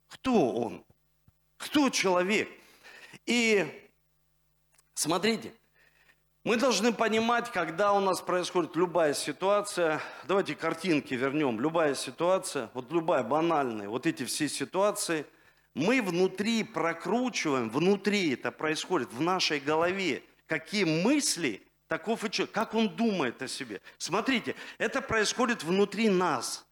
Кто 0.09 0.53
он? 0.53 0.85
Кто 1.59 1.91
человек? 1.91 2.49
И 3.27 3.91
смотрите, 4.95 5.53
мы 6.45 6.57
должны 6.57 6.95
понимать, 6.95 7.53
когда 7.53 7.93
у 7.93 8.01
нас 8.01 8.23
происходит 8.23 8.75
любая 8.75 9.13
ситуация, 9.13 10.01
давайте 10.27 10.55
картинки 10.55 11.13
вернем, 11.13 11.61
любая 11.61 11.95
ситуация, 11.95 12.71
вот 12.73 12.91
любая 12.91 13.23
банальная, 13.23 13.91
вот 13.91 14.07
эти 14.07 14.25
все 14.25 14.49
ситуации, 14.49 15.27
мы 15.75 16.01
внутри 16.01 16.65
прокручиваем, 16.65 17.69
внутри 17.69 18.33
это 18.33 18.51
происходит, 18.51 19.13
в 19.13 19.21
нашей 19.21 19.61
голове, 19.61 20.23
какие 20.47 20.85
мысли 20.85 21.66
Таков 21.89 22.25
и 22.25 22.31
человек. 22.31 22.55
Как 22.55 22.75
он 22.75 22.89
думает 22.89 23.41
о 23.43 23.49
себе. 23.49 23.81
Смотрите, 23.99 24.55
это 24.79 25.01
происходит 25.01 25.63
внутри 25.63 26.09
нас. 26.09 26.67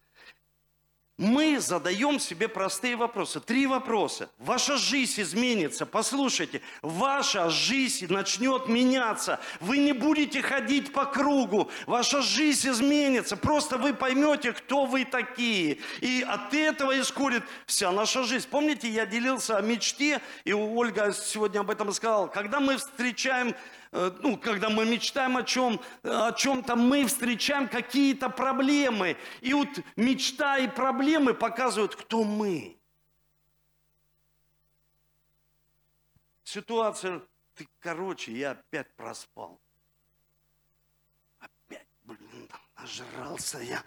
Мы 1.17 1.61
задаем 1.61 2.19
себе 2.19 2.49
простые 2.49 2.97
вопросы. 2.97 3.39
Три 3.39 3.69
вопроса. 3.69 4.29
Ваша 4.39 4.77
жизнь 4.77 5.21
изменится. 5.21 5.87
Послушайте, 5.87 6.61
ваша 6.83 7.51
жизнь 7.51 8.13
начнет 8.13 8.67
меняться. 8.67 9.39
Вы 9.61 9.79
не 9.79 9.93
будете 9.93 10.43
ходить 10.43 10.93
по 10.93 11.05
кругу. 11.05 11.71
Ваша 11.87 12.21
жизнь 12.21 12.69
изменится. 12.69 13.37
Просто 13.37 13.79
вы 13.79 13.95
поймете, 13.95 14.53
кто 14.53 14.87
вы 14.87 15.05
такие. 15.05 15.79
И 16.01 16.27
от 16.27 16.53
этого 16.53 17.01
исходит 17.01 17.45
вся 17.65 17.93
наша 17.93 18.25
жизнь. 18.25 18.49
Помните, 18.51 18.89
я 18.89 19.07
делился 19.07 19.57
о 19.57 19.63
мечте, 19.63 20.21
и 20.43 20.53
Ольга 20.53 21.13
сегодня 21.13 21.61
об 21.61 21.71
этом 21.71 21.93
сказала. 21.93 22.27
Когда 22.27 22.59
мы 22.59 22.77
встречаем 22.77 23.55
ну, 23.95 24.37
когда 24.37 24.71
мы 24.71 24.85
мечтаем 24.85 25.37
о, 25.37 25.45
чем, 25.45 25.81
о 26.03 26.33
чем-то, 26.33 26.75
мы 26.75 27.07
встречаем 27.07 27.69
какие-то 27.69 28.29
проблемы. 28.29 29.17
И 29.41 29.55
вот 29.55 29.69
мечта 29.95 30.59
и 30.59 30.67
проблемы 30.67 31.33
показывают, 31.33 31.95
кто 31.95 32.25
мы. 32.25 32.77
Ситуация, 36.43 37.23
ты, 37.55 37.69
короче, 37.79 38.33
я 38.33 38.51
опять 38.53 38.93
проспал. 38.97 39.61
Опять, 41.39 41.87
блин, 42.03 42.51
нажрался 42.77 43.61
я 43.61 43.83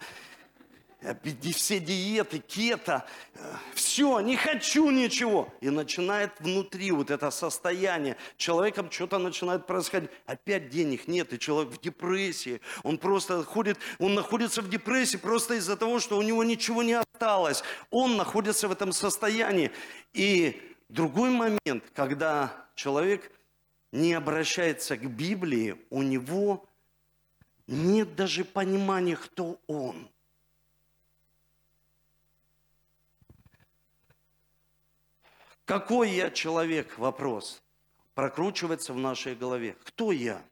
все 1.52 1.78
диеты, 1.78 2.40
кето, 2.40 3.04
э, 3.34 3.54
все, 3.74 4.20
не 4.20 4.36
хочу 4.36 4.90
ничего. 4.90 5.52
И 5.60 5.70
начинает 5.70 6.32
внутри 6.40 6.90
вот 6.90 7.10
это 7.10 7.30
состояние. 7.30 8.16
Человеком 8.36 8.90
что-то 8.90 9.18
начинает 9.18 9.66
происходить. 9.66 10.10
Опять 10.26 10.70
денег 10.70 11.06
нет, 11.06 11.32
и 11.32 11.38
человек 11.38 11.72
в 11.72 11.80
депрессии. 11.80 12.60
Он 12.82 12.98
просто 12.98 13.44
ходит, 13.44 13.78
он 13.98 14.14
находится 14.14 14.60
в 14.60 14.68
депрессии 14.68 15.16
просто 15.16 15.54
из-за 15.54 15.76
того, 15.76 16.00
что 16.00 16.18
у 16.18 16.22
него 16.22 16.42
ничего 16.42 16.82
не 16.82 16.94
осталось. 16.94 17.62
Он 17.90 18.16
находится 18.16 18.66
в 18.66 18.72
этом 18.72 18.92
состоянии. 18.92 19.70
И 20.14 20.60
другой 20.88 21.30
момент, 21.30 21.84
когда 21.94 22.52
человек 22.74 23.30
не 23.92 24.14
обращается 24.14 24.96
к 24.96 25.08
Библии, 25.08 25.76
у 25.90 26.02
него 26.02 26.66
нет 27.68 28.16
даже 28.16 28.44
понимания, 28.44 29.16
кто 29.16 29.60
он– 29.68 30.08
Какой 35.68 36.12
я 36.12 36.30
человек? 36.30 36.96
Вопрос. 36.96 37.62
Прокручивается 38.14 38.94
в 38.94 38.96
нашей 38.96 39.34
голове. 39.34 39.76
Кто 39.84 40.12
я? 40.12 40.42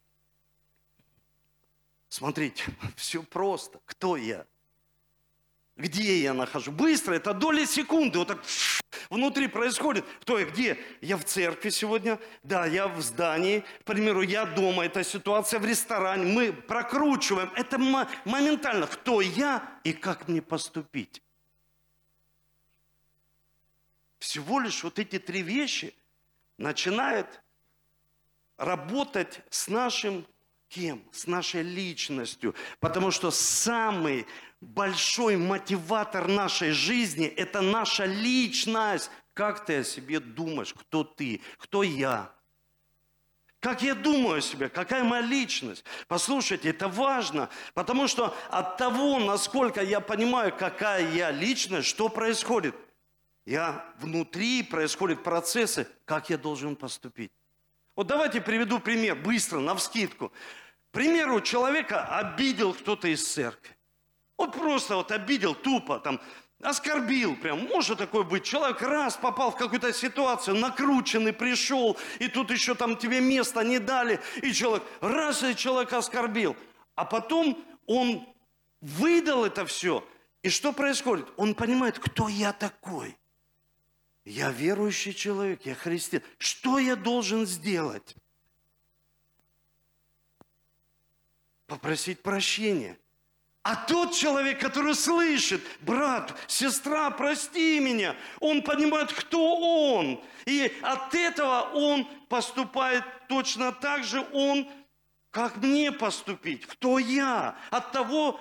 Смотрите, 2.10 2.64
все 2.96 3.22
просто. 3.22 3.80
Кто 3.86 4.18
я? 4.18 4.44
Где 5.78 6.18
я 6.20 6.34
нахожу? 6.34 6.70
Быстро, 6.70 7.14
это 7.14 7.32
доли 7.32 7.64
секунды. 7.64 8.18
Вот 8.18 8.28
так 8.28 8.44
внутри 9.08 9.48
происходит. 9.48 10.04
Кто 10.20 10.38
я? 10.38 10.44
Где? 10.44 10.78
Я 11.00 11.16
в 11.16 11.24
церкви 11.24 11.70
сегодня. 11.70 12.20
Да, 12.42 12.66
я 12.66 12.86
в 12.86 13.00
здании. 13.00 13.64
К 13.80 13.84
примеру, 13.84 14.20
я 14.20 14.44
дома. 14.44 14.84
Это 14.84 15.02
ситуация 15.02 15.60
в 15.60 15.64
ресторане. 15.64 16.30
Мы 16.30 16.52
прокручиваем. 16.52 17.50
Это 17.56 17.78
моментально. 18.26 18.86
Кто 18.86 19.22
я 19.22 19.80
и 19.82 19.94
как 19.94 20.28
мне 20.28 20.42
поступить? 20.42 21.22
Всего 24.26 24.58
лишь 24.58 24.82
вот 24.82 24.98
эти 24.98 25.20
три 25.20 25.42
вещи 25.42 25.94
начинают 26.58 27.40
работать 28.56 29.40
с 29.50 29.68
нашим 29.68 30.26
кем? 30.68 31.00
С 31.12 31.28
нашей 31.28 31.62
личностью. 31.62 32.54
Потому 32.80 33.12
что 33.12 33.30
самый 33.30 34.26
большой 34.60 35.36
мотиватор 35.36 36.26
нашей 36.26 36.72
жизни– 36.72 37.26
это 37.36 37.60
наша 37.60 38.04
личность. 38.04 39.10
Как 39.32 39.64
ты 39.64 39.78
о 39.78 39.84
себе 39.84 40.18
думаешь? 40.18 40.74
Кто 40.74 41.04
ты? 41.04 41.40
Кто 41.58 41.84
я? 41.84 42.32
Как 43.60 43.82
я 43.82 43.94
думаю 43.94 44.38
о 44.38 44.40
себе? 44.40 44.68
Какая 44.68 45.04
моя 45.04 45.22
личность? 45.22 45.84
Послушайте, 46.08 46.70
это 46.70 46.88
важно, 46.88 47.48
потому 47.74 48.08
что 48.08 48.36
от 48.50 48.76
того, 48.76 49.20
насколько 49.20 49.82
я 49.82 50.00
понимаю, 50.00 50.52
какая 50.52 51.12
я 51.12 51.30
личность, 51.30 51.86
что 51.86 52.08
происходит? 52.08 52.74
Я 53.46 53.84
внутри 54.00 54.64
происходят 54.64 55.22
процессы, 55.22 55.86
как 56.04 56.28
я 56.30 56.36
должен 56.36 56.74
поступить. 56.74 57.30
Вот 57.94 58.08
давайте 58.08 58.40
приведу 58.40 58.80
пример, 58.80 59.14
быстро, 59.14 59.60
на 59.60 59.74
вскидку. 59.76 60.28
К 60.28 60.90
примеру, 60.90 61.40
человека 61.40 62.04
обидел 62.04 62.74
кто-то 62.74 63.08
из 63.08 63.26
церкви. 63.26 63.74
Вот 64.36 64.52
просто 64.52 64.96
вот 64.96 65.12
обидел 65.12 65.54
тупо, 65.54 66.00
там, 66.00 66.20
оскорбил 66.60 67.36
прям. 67.36 67.60
Может 67.68 67.98
такое 67.98 68.24
быть. 68.24 68.44
Человек 68.44 68.82
раз 68.82 69.16
попал 69.16 69.52
в 69.52 69.56
какую-то 69.56 69.92
ситуацию, 69.92 70.56
накрученный 70.56 71.32
пришел, 71.32 71.96
и 72.18 72.28
тут 72.28 72.50
еще 72.50 72.74
там 72.74 72.96
тебе 72.96 73.20
место 73.20 73.62
не 73.62 73.78
дали, 73.78 74.20
и 74.42 74.52
человек, 74.52 74.82
раз 75.00 75.42
и 75.44 75.54
человек 75.54 75.92
оскорбил. 75.92 76.56
А 76.96 77.04
потом 77.04 77.64
он 77.86 78.26
выдал 78.80 79.44
это 79.44 79.64
все, 79.64 80.06
и 80.42 80.50
что 80.50 80.72
происходит? 80.72 81.28
Он 81.36 81.54
понимает, 81.54 81.98
кто 81.98 82.28
я 82.28 82.52
такой– 82.52 83.16
я 84.26 84.50
верующий 84.50 85.14
человек, 85.14 85.64
я 85.64 85.74
христиан. 85.74 86.22
Что 86.38 86.78
я 86.78 86.96
должен 86.96 87.46
сделать? 87.46 88.16
Попросить 91.68 92.22
прощения. 92.22 92.98
А 93.62 93.76
тот 93.76 94.14
человек, 94.14 94.60
который 94.60 94.94
слышит, 94.94 95.60
брат, 95.80 96.36
сестра, 96.48 97.10
прости 97.10 97.80
меня, 97.80 98.16
он 98.40 98.62
понимает, 98.62 99.12
кто 99.12 99.56
он. 99.96 100.22
И 100.44 100.72
от 100.82 101.14
этого 101.14 101.70
он 101.72 102.04
поступает 102.28 103.04
точно 103.28 103.72
так 103.72 104.04
же, 104.04 104.26
он, 104.32 104.68
как 105.30 105.56
мне 105.56 105.90
поступить, 105.92 106.66
кто 106.66 106.98
я. 106.98 107.56
От 107.70 107.92
того, 107.92 108.40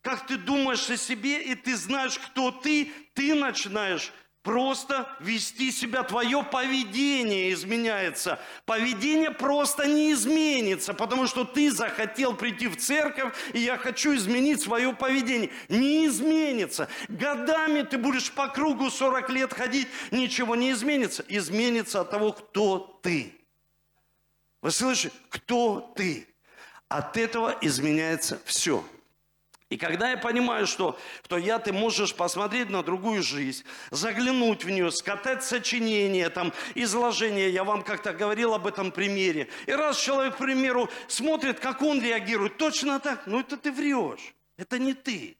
как 0.00 0.26
ты 0.26 0.36
думаешь 0.36 0.90
о 0.90 0.96
себе, 0.96 1.42
и 1.42 1.54
ты 1.54 1.76
знаешь, 1.76 2.18
кто 2.18 2.50
ты, 2.50 2.92
ты 3.14 3.34
начинаешь 3.34 4.12
просто 4.42 5.08
вести 5.20 5.70
себя, 5.70 6.02
твое 6.02 6.42
поведение 6.42 7.52
изменяется. 7.52 8.40
Поведение 8.64 9.30
просто 9.30 9.86
не 9.86 10.12
изменится, 10.12 10.94
потому 10.94 11.26
что 11.26 11.44
ты 11.44 11.70
захотел 11.70 12.34
прийти 12.34 12.68
в 12.68 12.76
церковь, 12.76 13.32
и 13.52 13.60
я 13.60 13.78
хочу 13.78 14.14
изменить 14.14 14.62
свое 14.62 14.92
поведение. 14.92 15.50
Не 15.68 16.06
изменится. 16.06 16.88
Годами 17.08 17.82
ты 17.82 17.98
будешь 17.98 18.32
по 18.32 18.48
кругу 18.48 18.90
40 18.90 19.30
лет 19.30 19.52
ходить, 19.52 19.88
ничего 20.10 20.56
не 20.56 20.72
изменится. 20.72 21.24
Изменится 21.28 22.00
от 22.00 22.10
того, 22.10 22.32
кто 22.32 23.00
ты. 23.02 23.32
Вы 24.60 24.70
слышите? 24.70 25.14
Кто 25.28 25.92
ты? 25.96 26.28
От 26.88 27.16
этого 27.16 27.56
изменяется 27.60 28.40
все. 28.44 28.84
И 29.72 29.78
когда 29.78 30.10
я 30.10 30.18
понимаю, 30.18 30.66
что, 30.66 30.98
что 31.24 31.38
я, 31.38 31.58
ты 31.58 31.72
можешь 31.72 32.14
посмотреть 32.14 32.68
на 32.68 32.82
другую 32.82 33.22
жизнь, 33.22 33.64
заглянуть 33.90 34.64
в 34.64 34.68
нее, 34.68 34.90
скатать 34.90 35.42
сочинение, 35.42 36.28
там, 36.28 36.52
изложение, 36.74 37.48
я 37.48 37.64
вам 37.64 37.82
как-то 37.82 38.12
говорил 38.12 38.52
об 38.52 38.66
этом 38.66 38.92
примере. 38.92 39.48
И 39.64 39.72
раз 39.72 39.98
человек, 39.98 40.34
к 40.34 40.38
примеру, 40.38 40.90
смотрит, 41.08 41.58
как 41.58 41.80
он 41.80 42.02
реагирует, 42.02 42.58
точно 42.58 43.00
так, 43.00 43.26
ну 43.26 43.40
это 43.40 43.56
ты 43.56 43.72
врешь, 43.72 44.34
это 44.58 44.78
не 44.78 44.92
ты. 44.92 45.38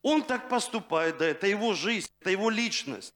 Он 0.00 0.22
так 0.22 0.48
поступает, 0.48 1.18
да, 1.18 1.26
это 1.26 1.46
его 1.46 1.74
жизнь, 1.74 2.10
это 2.22 2.30
его 2.30 2.48
личность. 2.48 3.12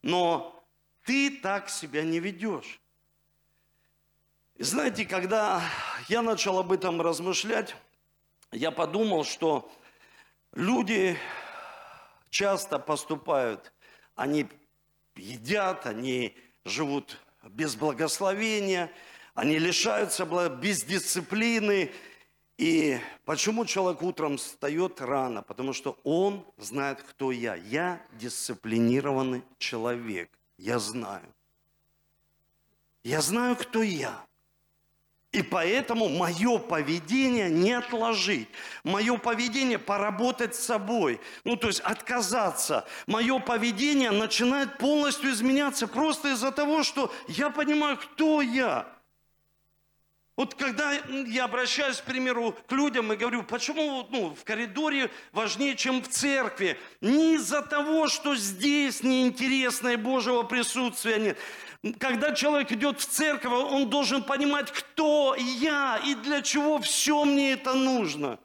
Но 0.00 0.64
ты 1.04 1.28
так 1.42 1.68
себя 1.68 2.04
не 2.04 2.20
ведешь. 2.20 2.80
И 4.56 4.62
знаете, 4.62 5.04
когда 5.04 5.60
я 6.08 6.22
начал 6.22 6.58
об 6.58 6.72
этом 6.72 7.02
размышлять, 7.02 7.76
я 8.52 8.70
подумал, 8.70 9.24
что 9.24 9.70
люди 10.52 11.18
часто 12.30 12.78
поступают, 12.78 13.72
они 14.14 14.46
едят, 15.16 15.86
они 15.86 16.36
живут 16.64 17.18
без 17.42 17.74
благословения, 17.74 18.90
они 19.34 19.58
лишаются 19.58 20.26
без 20.48 20.84
дисциплины. 20.84 21.92
И 22.58 23.00
почему 23.24 23.64
человек 23.64 24.02
утром 24.02 24.36
встает 24.36 25.00
рано? 25.00 25.42
Потому 25.42 25.72
что 25.72 25.98
он 26.04 26.44
знает, 26.58 27.02
кто 27.02 27.32
я. 27.32 27.54
Я 27.54 28.00
дисциплинированный 28.12 29.42
человек. 29.58 30.30
Я 30.58 30.78
знаю. 30.78 31.26
Я 33.02 33.20
знаю, 33.20 33.56
кто 33.56 33.82
я. 33.82 34.24
И 35.32 35.42
поэтому 35.42 36.10
мое 36.10 36.58
поведение 36.58 37.48
не 37.48 37.72
отложить. 37.72 38.48
Мое 38.84 39.16
поведение 39.16 39.78
поработать 39.78 40.54
с 40.54 40.60
собой. 40.60 41.20
Ну, 41.44 41.56
то 41.56 41.68
есть 41.68 41.80
отказаться. 41.80 42.86
Мое 43.06 43.38
поведение 43.38 44.10
начинает 44.10 44.76
полностью 44.76 45.30
изменяться 45.30 45.88
просто 45.88 46.28
из-за 46.32 46.52
того, 46.52 46.82
что 46.82 47.10
я 47.28 47.48
понимаю, 47.48 47.96
кто 47.96 48.42
я. 48.42 48.86
Вот 50.36 50.54
когда 50.54 50.92
я 50.92 51.44
обращаюсь, 51.44 51.98
к 51.98 52.04
примеру, 52.04 52.56
к 52.66 52.72
людям 52.72 53.12
и 53.12 53.16
говорю, 53.16 53.42
почему 53.42 54.06
ну, 54.10 54.34
в 54.34 54.44
коридоре 54.44 55.10
важнее, 55.32 55.76
чем 55.76 56.02
в 56.02 56.08
церкви? 56.08 56.78
Не 57.00 57.34
из-за 57.34 57.62
того, 57.62 58.08
что 58.08 58.34
здесь 58.34 59.02
неинтересное 59.02 59.96
Божьего 59.96 60.42
присутствия 60.42 61.18
нет. 61.18 61.38
Когда 61.98 62.32
человек 62.32 62.70
идет 62.70 63.00
в 63.00 63.06
церковь, 63.06 63.52
он 63.52 63.90
должен 63.90 64.22
понимать, 64.22 64.70
кто 64.70 65.34
я 65.34 66.00
и 66.04 66.14
для 66.14 66.40
чего 66.40 66.78
все 66.78 67.24
мне 67.24 67.52
это 67.52 67.74
нужно. 67.74 68.38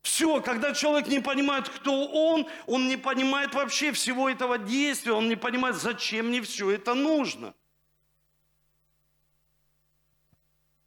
Все, 0.00 0.40
когда 0.40 0.72
человек 0.72 1.08
не 1.08 1.20
понимает, 1.20 1.68
кто 1.68 2.06
он, 2.06 2.46
он 2.66 2.88
не 2.88 2.96
понимает 2.96 3.54
вообще 3.54 3.92
всего 3.92 4.30
этого 4.30 4.56
действия, 4.56 5.12
он 5.12 5.28
не 5.28 5.36
понимает, 5.36 5.76
зачем 5.76 6.28
мне 6.28 6.40
все 6.40 6.70
это 6.70 6.94
нужно. 6.94 7.54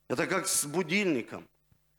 Это 0.08 0.26
как 0.26 0.48
с 0.48 0.66
будильником, 0.66 1.48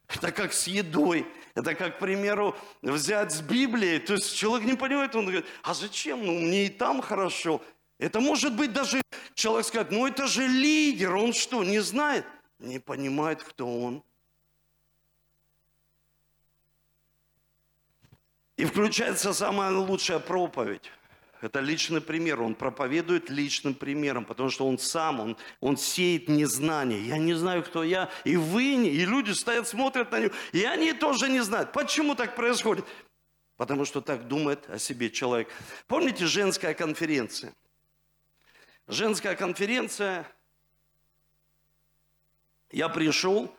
это 0.08 0.32
как 0.32 0.52
с 0.52 0.66
едой, 0.66 1.25
это 1.54 1.76
как, 1.76 1.99
к 1.99 2.00
примеру, 2.00 2.56
взять 2.82 3.30
с 3.30 3.40
Библии. 3.42 3.99
То 3.99 4.14
есть 4.14 4.34
человек 4.34 4.66
не 4.66 4.76
понимает, 4.76 5.14
он 5.14 5.26
говорит, 5.26 5.46
а 5.62 5.75
зачем? 5.75 6.25
Ну, 6.25 6.32
мне 6.32 6.66
и 6.66 6.68
там 6.68 7.00
хорошо. 7.00 7.62
Это 8.00 8.21
может 8.21 8.57
быть 8.57 8.73
даже 8.73 9.02
человек 9.35 9.66
сказать, 9.66 9.90
ну 9.90 10.07
это 10.07 10.26
же 10.26 10.47
лидер, 10.47 11.14
он 11.14 11.35
что, 11.35 11.62
не 11.62 11.80
знает? 11.80 12.25
Не 12.59 12.78
понимает, 12.78 13.42
кто 13.42 13.66
он. 13.69 14.02
И 18.57 18.64
включается 18.64 19.34
самая 19.34 19.71
лучшая 19.73 20.19
проповедь. 20.19 20.91
Это 21.43 21.60
личный 21.60 22.00
пример. 22.00 22.41
Он 22.41 22.54
проповедует 22.54 23.28
личным 23.28 23.75
примером, 23.75 24.25
потому 24.25 24.49
что 24.49 24.67
он 24.67 24.78
сам, 24.78 25.21
он, 25.21 25.36
он 25.60 25.76
сеет 25.76 26.28
незнание. 26.28 27.06
Я 27.06 27.19
не 27.19 27.34
знаю, 27.34 27.63
кто 27.63 27.84
я, 27.84 28.10
и 28.25 28.36
вы 28.36 28.86
и 28.86 29.04
люди 29.04 29.32
стоят, 29.32 29.69
смотрят 29.69 30.10
на 30.10 30.21
него, 30.21 30.34
и 30.52 30.65
они 30.65 30.95
тоже 30.95 31.28
не 31.28 31.41
знают. 31.41 31.73
Почему 31.73 32.15
так 32.15 32.34
происходит? 32.34 32.86
Потому 33.58 33.84
что 33.84 34.00
так 34.00 34.26
думает 34.26 34.69
о 34.71 34.78
себе 34.78 35.10
человек. 35.10 35.49
Помните 35.86 36.25
женская 36.25 36.73
конференция? 36.73 37.52
Женская 38.90 39.36
конференция. 39.36 40.26
Я 42.70 42.88
пришел, 42.88 43.54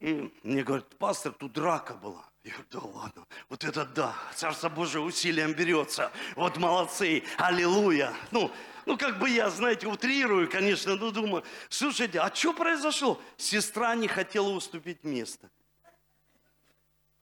и 0.00 0.32
мне 0.42 0.62
говорят, 0.62 0.96
пастор, 0.98 1.32
тут 1.32 1.52
драка 1.52 1.94
была. 1.94 2.24
Я 2.42 2.52
говорю, 2.52 2.68
да 2.70 2.78
ладно, 2.80 3.26
вот 3.48 3.64
это 3.64 3.84
да, 3.84 4.14
Царство 4.34 4.68
Божие 4.68 5.02
усилием 5.02 5.52
берется. 5.52 6.12
Вот 6.36 6.56
молодцы, 6.58 7.24
аллилуйя. 7.38 8.14
Ну, 8.30 8.52
ну, 8.84 8.96
как 8.96 9.18
бы 9.18 9.28
я, 9.28 9.50
знаете, 9.50 9.88
утрирую, 9.88 10.48
конечно, 10.48 10.94
но 10.96 11.10
думаю, 11.10 11.42
слушайте, 11.68 12.20
а 12.20 12.32
что 12.32 12.52
произошло? 12.52 13.20
Сестра 13.36 13.94
не 13.96 14.06
хотела 14.06 14.50
уступить 14.50 15.02
место. 15.02 15.50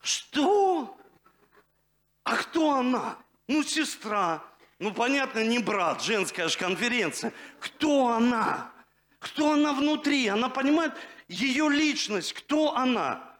Что? 0.01 0.99
А 2.23 2.37
кто 2.37 2.77
она? 2.77 3.17
Ну, 3.49 3.63
сестра. 3.63 4.45
Ну, 4.85 4.93
понятно, 4.93 5.43
не 5.43 5.61
брат, 5.61 6.03
женская 6.03 6.47
же 6.47 6.59
конференция. 6.59 7.33
Кто 7.59 8.09
она? 8.09 8.71
Кто 9.19 9.53
она 9.53 9.73
внутри? 9.73 10.27
Она 10.29 10.51
понимает 10.51 10.93
ее 11.27 11.71
личность. 11.71 12.35
Кто 12.35 12.77
она? 12.77 13.35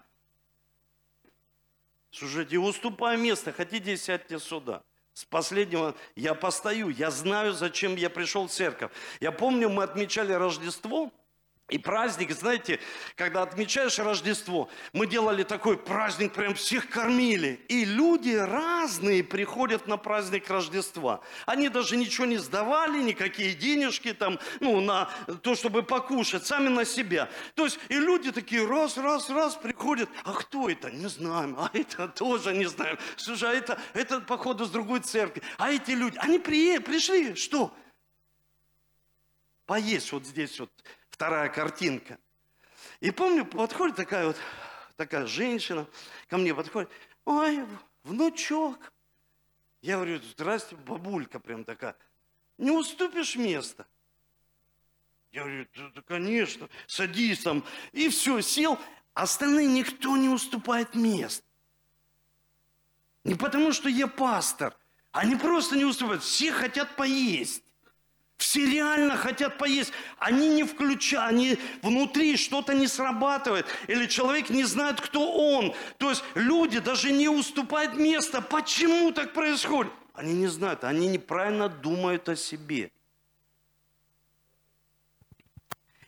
Слушайте, 2.11 2.57
уступая 2.57 3.19
место, 3.19 3.53
хотите, 3.53 3.95
сядьте 3.99 4.39
сюда. 4.39 4.83
С 5.13 5.27
последнего 5.27 5.95
я 6.17 6.33
постою, 6.33 6.89
я 6.89 7.11
знаю, 7.11 7.53
зачем 7.53 7.95
я 7.97 8.09
пришел 8.09 8.47
в 8.47 8.51
церковь. 8.51 8.91
Я 9.21 9.31
помню, 9.31 9.69
мы 9.69 9.83
отмечали 9.83 10.33
Рождество– 10.33 11.13
и 11.71 11.79
праздник, 11.79 12.31
знаете, 12.33 12.79
когда 13.17 13.43
отмечаешь 13.43 13.99
Рождество, 13.99 14.69
мы 14.93 15.07
делали 15.07 15.45
такой 15.45 15.79
праздник, 15.79 16.35
прям 16.35 16.55
всех 16.55 16.91
кормили. 16.91 17.65
И 17.69 17.87
люди 17.87 18.35
разные 18.35 19.25
приходят 19.25 19.87
на 19.87 19.97
праздник 19.97 20.51
Рождества. 20.51 21.23
Они 21.47 21.71
даже 21.71 21.97
ничего 21.97 22.27
не 22.27 22.37
сдавали, 22.37 23.03
никакие 23.03 23.55
денежки 23.55 24.13
там, 24.13 24.39
ну, 24.61 24.83
на 24.83 25.09
то, 25.43 25.55
чтобы 25.55 25.83
покушать, 25.83 26.47
сами 26.47 26.69
на 26.69 26.85
себя. 26.85 27.31
То 27.55 27.65
есть, 27.65 27.79
и 27.89 27.95
люди 27.95 28.31
такие 28.31 28.67
раз, 28.67 28.99
раз, 28.99 29.31
раз 29.31 29.55
приходят. 29.55 30.11
А 30.25 30.35
кто 30.35 30.69
это? 30.69 30.91
Не 30.91 31.09
знаем. 31.09 31.57
А 31.59 31.71
это 31.73 32.09
тоже 32.09 32.55
не 32.55 32.67
знаем. 32.67 32.99
Слушай, 33.17 33.51
а 33.51 33.55
это, 33.55 33.81
это 33.95 34.21
походу, 34.21 34.67
с 34.67 34.71
другой 34.71 35.01
церкви. 35.01 35.43
А 35.57 35.71
эти 35.71 35.93
люди, 35.93 36.19
они 36.19 36.39
при, 36.39 36.79
пришли, 36.79 37.35
что? 37.37 37.75
Поесть 39.65 40.13
вот 40.13 40.27
здесь 40.27 40.61
вот 40.61 40.71
вторая 41.15 41.49
картинка. 41.49 42.19
И 42.99 43.13
помню, 43.13 43.47
подходит 43.47 43.95
такая 43.95 44.27
вот, 44.27 44.37
такая 44.97 45.27
женщина, 45.27 45.87
ко 46.29 46.37
мне 46.39 46.53
подходит, 46.53 46.91
ой, 47.25 47.65
внучок. 48.03 48.93
Я 49.81 49.97
говорю, 49.97 50.21
здрасте, 50.21 50.75
бабулька 50.75 51.39
прям 51.39 51.65
такая, 51.65 51.95
не 52.59 52.73
уступишь 52.73 53.37
место? 53.37 53.87
Я 55.31 55.43
говорю, 55.43 55.67
да, 55.77 55.89
да 55.95 56.03
конечно, 56.03 56.69
садись 56.89 57.41
там. 57.41 57.65
И 57.93 58.09
все, 58.09 58.41
сел. 58.41 58.79
Остальные 59.15 59.69
никто 59.69 60.17
не 60.17 60.29
уступает 60.29 60.95
мест. 60.95 61.45
Не 63.23 63.35
потому, 63.35 63.73
что 63.73 63.89
я 63.89 64.07
пастор. 64.07 64.77
Они 65.13 65.37
просто 65.37 65.77
не 65.77 65.85
уступают. 65.85 66.23
Все 66.23 66.53
хотят 66.53 66.95
поесть. 66.97 67.64
Все 68.37 68.67
реально 68.67 69.17
хотят 69.17 69.59
поесть. 69.59 69.93
Они 70.19 70.49
не 70.49 70.65
включают, 70.65 71.31
они 71.31 71.59
внутри 71.83 72.37
что-то 72.37 72.75
не 72.75 72.89
срабатывает. 72.89 73.67
Или 73.87 74.07
человек 74.07 74.51
не 74.51 74.65
знает, 74.65 75.01
кто 75.01 75.33
он. 75.33 75.75
То 75.99 76.11
есть 76.11 76.25
люди 76.35 76.81
даже 76.81 77.13
не 77.13 77.29
уступают 77.29 77.97
место. 77.97 78.43
Почему 78.43 79.13
так 79.13 79.33
происходит? 79.33 79.93
Они 80.15 80.33
не 80.35 80.47
знают, 80.47 80.85
они 80.85 81.09
неправильно 81.09 81.69
думают 81.69 82.29
о 82.29 82.37
себе. 82.37 82.91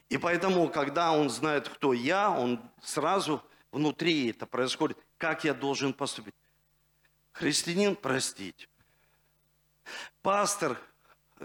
И 0.09 0.19
поэтому, 0.19 0.69
когда 0.69 1.13
он 1.13 1.29
знает, 1.31 1.69
кто 1.69 1.93
я, 1.93 2.31
он 2.31 2.61
сразу 2.83 3.43
внутри 3.73 4.31
это 4.31 4.47
происходит. 4.47 4.99
Как 5.19 5.45
я 5.45 5.55
должен 5.55 5.93
поступить? 5.93 6.35
Христианин 7.33 7.97
простить. 7.97 8.69
Пастор, 10.23 10.81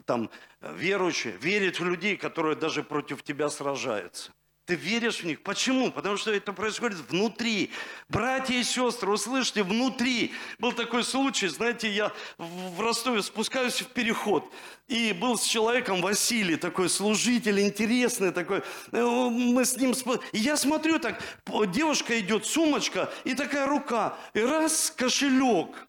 там, 0.05 0.29
верующий, 0.61 1.31
верит 1.31 1.79
в 1.79 1.85
людей, 1.85 2.17
которые 2.17 2.55
даже 2.55 2.83
против 2.83 3.23
тебя 3.23 3.49
сражаются. 3.49 4.31
Ты 4.65 4.75
веришь 4.75 5.21
в 5.21 5.25
них. 5.25 5.41
Почему? 5.41 5.91
Потому 5.91 6.17
что 6.17 6.31
это 6.31 6.53
происходит 6.53 6.99
внутри. 7.09 7.71
Братья 8.07 8.53
и 8.53 8.63
сестры, 8.63 9.11
услышьте, 9.11 9.63
внутри. 9.63 10.33
Был 10.59 10.71
такой 10.71 11.03
случай, 11.03 11.47
знаете, 11.47 11.91
я 11.91 12.13
в 12.37 12.79
Ростове 12.79 13.23
спускаюсь 13.23 13.81
в 13.81 13.87
переход. 13.87 14.49
И 14.87 15.13
был 15.13 15.37
с 15.37 15.43
человеком 15.43 16.01
Василий, 16.01 16.57
такой 16.57 16.89
служитель, 16.89 17.59
интересный 17.59 18.31
такой. 18.31 18.61
Э, 18.91 19.01
мы 19.01 19.65
с 19.65 19.75
ним... 19.77 19.93
Я 20.31 20.55
смотрю 20.55 20.99
так, 20.99 21.21
девушка 21.67 22.19
идет, 22.19 22.45
сумочка, 22.45 23.11
и 23.23 23.33
такая 23.33 23.65
рука. 23.65 24.17
И 24.33 24.39
раз, 24.39 24.93
кошелек. 24.95 25.87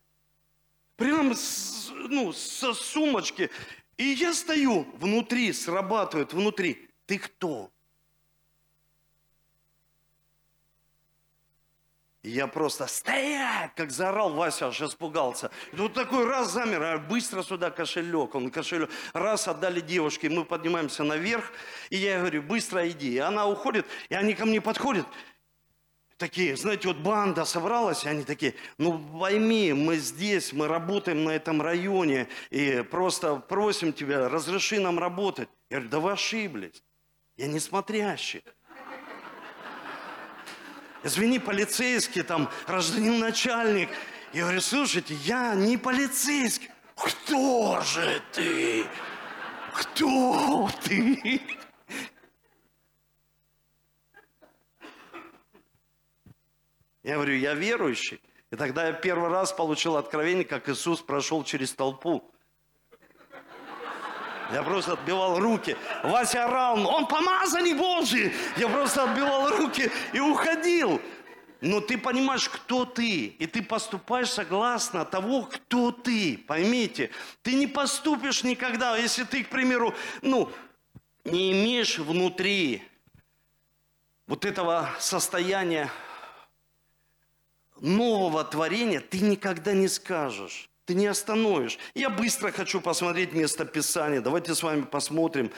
Прям 0.96 1.34
с, 1.34 1.90
ну, 2.08 2.32
со 2.32 2.72
сумочки. 2.74 3.50
И 4.02 4.14
я 4.14 4.34
стою 4.34 4.84
внутри, 4.94 5.52
срабатывает 5.52 6.32
внутри. 6.32 6.90
Ты 7.06 7.18
кто? 7.18 7.70
И 12.24 12.30
я 12.30 12.48
просто 12.48 12.88
стоять, 12.88 13.76
как 13.76 13.92
заорал 13.92 14.32
Вася, 14.32 14.66
аж 14.66 14.80
испугался. 14.80 15.52
И 15.72 15.76
вот 15.76 15.92
такой 15.94 16.24
раз 16.24 16.50
замер, 16.50 16.82
а 16.82 16.98
быстро 16.98 17.44
сюда 17.44 17.70
кошелек, 17.70 18.34
он 18.34 18.50
кошелек. 18.50 18.90
Раз 19.12 19.46
отдали 19.46 19.80
девушке, 19.80 20.28
мы 20.28 20.44
поднимаемся 20.44 21.04
наверх, 21.04 21.52
и 21.88 21.96
я 21.96 22.18
говорю, 22.18 22.42
быстро 22.42 22.88
иди. 22.88 23.14
И 23.14 23.18
она 23.18 23.46
уходит, 23.46 23.86
и 24.08 24.16
они 24.16 24.34
ко 24.34 24.46
мне 24.46 24.60
подходят, 24.60 25.06
такие, 26.22 26.56
знаете, 26.56 26.86
вот 26.86 26.98
банда 26.98 27.44
собралась, 27.44 28.04
и 28.04 28.08
они 28.08 28.22
такие, 28.22 28.54
ну 28.78 28.96
пойми, 29.18 29.72
мы 29.72 29.96
здесь, 29.96 30.52
мы 30.52 30.68
работаем 30.68 31.24
на 31.24 31.30
этом 31.30 31.60
районе, 31.60 32.28
и 32.50 32.84
просто 32.88 33.34
просим 33.34 33.92
тебя, 33.92 34.28
разреши 34.28 34.78
нам 34.78 35.00
работать. 35.00 35.48
Я 35.68 35.78
говорю, 35.78 35.90
да 35.90 35.98
вы 35.98 36.12
ошиблись, 36.12 36.80
я 37.36 37.48
не 37.48 37.58
смотрящий. 37.58 38.44
Извини, 41.02 41.40
полицейский, 41.40 42.22
там, 42.22 42.48
гражданин 42.68 43.18
начальник. 43.18 43.88
Я 44.32 44.42
говорю, 44.42 44.60
слушайте, 44.60 45.14
я 45.24 45.56
не 45.56 45.76
полицейский. 45.76 46.70
Кто 46.94 47.80
же 47.80 48.22
ты? 48.30 48.86
Кто 49.74 50.70
ты? 50.84 51.40
Я 57.02 57.14
говорю, 57.14 57.34
я 57.34 57.54
верующий. 57.54 58.20
И 58.50 58.56
тогда 58.56 58.86
я 58.86 58.92
первый 58.92 59.30
раз 59.30 59.52
получил 59.52 59.96
откровение, 59.96 60.44
как 60.44 60.68
Иисус 60.68 61.00
прошел 61.00 61.42
через 61.42 61.72
толпу. 61.72 62.30
Я 64.52 64.62
просто 64.62 64.92
отбивал 64.92 65.40
руки. 65.40 65.76
Вася 66.04 66.44
орал, 66.44 66.86
он 66.86 67.06
помазанный 67.06 67.72
Божий. 67.72 68.32
Я 68.58 68.68
просто 68.68 69.04
отбивал 69.04 69.48
руки 69.48 69.90
и 70.12 70.20
уходил. 70.20 71.00
Но 71.62 71.80
ты 71.80 71.96
понимаешь, 71.96 72.48
кто 72.48 72.84
ты, 72.84 73.26
и 73.26 73.46
ты 73.46 73.62
поступаешь 73.62 74.30
согласно 74.30 75.04
того, 75.04 75.44
кто 75.44 75.92
ты. 75.92 76.36
Поймите, 76.46 77.10
ты 77.42 77.54
не 77.54 77.66
поступишь 77.68 78.42
никогда, 78.42 78.96
если 78.96 79.22
ты, 79.22 79.44
к 79.44 79.48
примеру, 79.48 79.94
ну, 80.22 80.50
не 81.24 81.52
имеешь 81.52 81.98
внутри 81.98 82.82
вот 84.26 84.44
этого 84.44 84.90
состояния 84.98 85.88
нового 87.82 88.44
творения, 88.44 89.00
ты 89.00 89.20
никогда 89.20 89.72
не 89.72 89.88
скажешь. 89.88 90.70
Ты 90.84 90.94
не 90.94 91.06
остановишь. 91.06 91.78
Я 91.94 92.10
быстро 92.10 92.50
хочу 92.50 92.80
посмотреть 92.80 93.34
место 93.34 93.64
Писания. 93.64 94.20
Давайте 94.20 94.54
с 94.54 94.62
вами 94.62 94.82
посмотрим. 94.82 95.50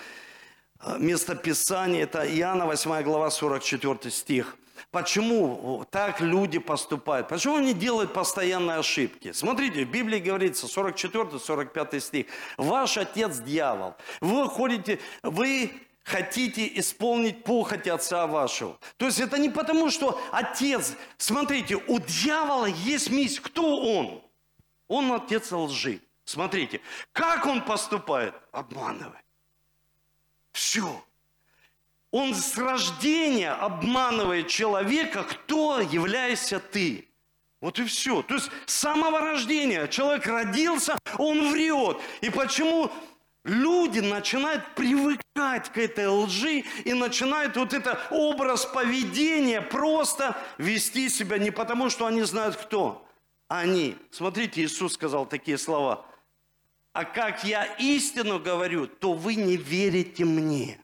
А, 0.78 0.98
место 0.98 1.34
Писания– 1.34 2.02
это 2.04 2.26
Иоанна 2.26 2.66
8 2.66 3.02
глава 3.02 3.30
44 3.30 4.10
стих. 4.10 4.56
Почему 4.90 5.84
так 5.90 6.20
люди 6.20 6.58
поступают? 6.58 7.28
Почему 7.28 7.56
они 7.56 7.74
делают 7.74 8.12
постоянные 8.12 8.78
ошибки? 8.78 9.32
Смотрите, 9.32 9.84
в 9.84 9.90
Библии 9.90 10.18
говорится, 10.18 10.66
44-45 10.66 12.00
стих. 12.00 12.26
Ваш 12.58 12.98
отец 12.98 13.38
дьявол. 13.38 13.94
Вы 14.20 14.48
ходите, 14.48 15.00
вы 15.22 15.72
хотите 16.04 16.70
исполнить 16.78 17.42
похоть 17.42 17.88
отца 17.88 18.26
вашего. 18.26 18.78
То 18.98 19.06
есть 19.06 19.18
это 19.18 19.38
не 19.38 19.48
потому, 19.48 19.90
что 19.90 20.22
отец, 20.30 20.94
смотрите, 21.16 21.76
у 21.76 21.98
дьявола 21.98 22.66
есть 22.66 23.10
миссия. 23.10 23.40
Кто 23.40 23.80
он? 23.80 24.22
Он 24.86 25.12
отец 25.12 25.50
лжи. 25.50 26.00
Смотрите, 26.24 26.80
как 27.12 27.46
он 27.46 27.64
поступает? 27.64 28.34
Обманывает. 28.52 29.24
Все. 30.52 31.04
Он 32.10 32.34
с 32.34 32.56
рождения 32.56 33.50
обманывает 33.50 34.48
человека, 34.48 35.24
кто 35.24 35.80
являешься 35.80 36.60
ты. 36.60 37.08
Вот 37.60 37.78
и 37.78 37.84
все. 37.84 38.22
То 38.22 38.34
есть 38.34 38.50
с 38.66 38.74
самого 38.74 39.20
рождения 39.20 39.88
человек 39.88 40.26
родился, 40.26 40.98
он 41.18 41.50
врет. 41.50 41.98
И 42.20 42.30
почему 42.30 42.92
люди 43.44 44.00
начинают 44.00 44.74
привыкать 44.74 45.70
к 45.70 45.78
этой 45.78 46.08
лжи 46.08 46.64
и 46.84 46.92
начинают 46.94 47.56
вот 47.56 47.72
это 47.72 48.00
образ 48.10 48.64
поведения 48.64 49.60
просто 49.60 50.36
вести 50.58 51.08
себя 51.08 51.38
не 51.38 51.50
потому, 51.50 51.90
что 51.90 52.06
они 52.06 52.22
знают 52.22 52.56
кто, 52.56 53.06
они. 53.48 53.96
Смотрите, 54.10 54.62
Иисус 54.62 54.94
сказал 54.94 55.26
такие 55.26 55.58
слова. 55.58 56.06
А 56.92 57.04
как 57.04 57.44
я 57.44 57.64
истину 57.76 58.38
говорю, 58.38 58.86
то 58.86 59.12
вы 59.12 59.34
не 59.34 59.56
верите 59.56 60.24
мне. 60.24 60.80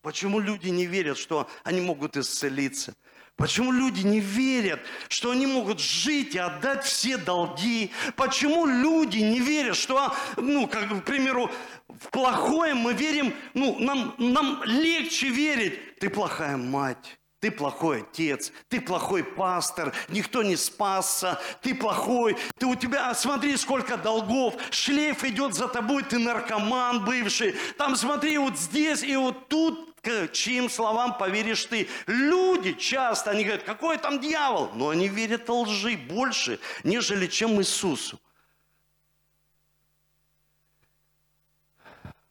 Почему 0.00 0.38
люди 0.38 0.68
не 0.68 0.86
верят, 0.86 1.18
что 1.18 1.50
они 1.64 1.80
могут 1.80 2.16
исцелиться? 2.16 2.94
Почему 3.38 3.70
люди 3.70 4.04
не 4.04 4.18
верят, 4.18 4.80
что 5.08 5.30
они 5.30 5.46
могут 5.46 5.78
жить 5.78 6.34
и 6.34 6.38
отдать 6.38 6.84
все 6.84 7.16
долги? 7.16 7.92
Почему 8.16 8.66
люди 8.66 9.18
не 9.18 9.38
верят, 9.38 9.76
что, 9.76 10.12
ну, 10.36 10.66
как, 10.66 10.88
к 10.88 11.04
примеру, 11.04 11.48
в 11.86 12.10
плохое 12.10 12.74
мы 12.74 12.94
верим, 12.94 13.32
ну, 13.54 13.78
нам, 13.78 14.16
нам 14.18 14.60
легче 14.64 15.28
верить. 15.28 16.00
Ты 16.00 16.10
плохая 16.10 16.56
мать, 16.56 17.16
ты 17.38 17.52
плохой 17.52 18.02
отец, 18.02 18.52
ты 18.68 18.80
плохой 18.80 19.22
пастор, 19.22 19.92
никто 20.08 20.42
не 20.42 20.56
спасся, 20.56 21.40
ты 21.62 21.76
плохой, 21.76 22.36
ты 22.58 22.66
у 22.66 22.74
тебя, 22.74 23.14
смотри, 23.14 23.56
сколько 23.56 23.96
долгов, 23.96 24.56
шлейф 24.70 25.22
идет 25.22 25.54
за 25.54 25.68
тобой, 25.68 26.02
ты 26.02 26.18
наркоман 26.18 27.04
бывший, 27.04 27.54
там 27.76 27.94
смотри, 27.94 28.36
вот 28.38 28.58
здесь 28.58 29.04
и 29.04 29.14
вот 29.14 29.46
тут, 29.46 29.87
к 30.02 30.28
чьим 30.32 30.70
словам 30.70 31.16
поверишь 31.16 31.64
ты. 31.66 31.88
Люди 32.06 32.72
часто, 32.74 33.30
они 33.30 33.44
говорят, 33.44 33.64
какой 33.64 33.98
там 33.98 34.20
дьявол? 34.20 34.70
Но 34.74 34.90
они 34.90 35.08
верят 35.08 35.48
лжи 35.48 35.96
больше, 35.96 36.60
нежели 36.84 37.26
чем 37.26 37.60
Иисусу. 37.60 38.20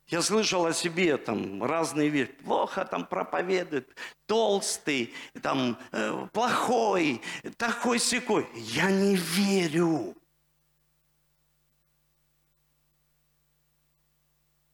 Я 0.07 0.21
слышал 0.21 0.65
о 0.65 0.73
себе 0.73 1.17
там 1.17 1.61
разные 1.61 2.07
вещи. 2.07 2.31
Плохо 2.31 2.85
там 2.85 3.05
проповедует, 3.05 3.93
толстый, 4.25 5.13
там 5.41 5.77
э, 5.91 6.27
плохой, 6.31 7.21
такой 7.57 7.99
секой. 7.99 8.47
Я 8.55 8.89
не 8.89 9.17
верю. 9.17 10.15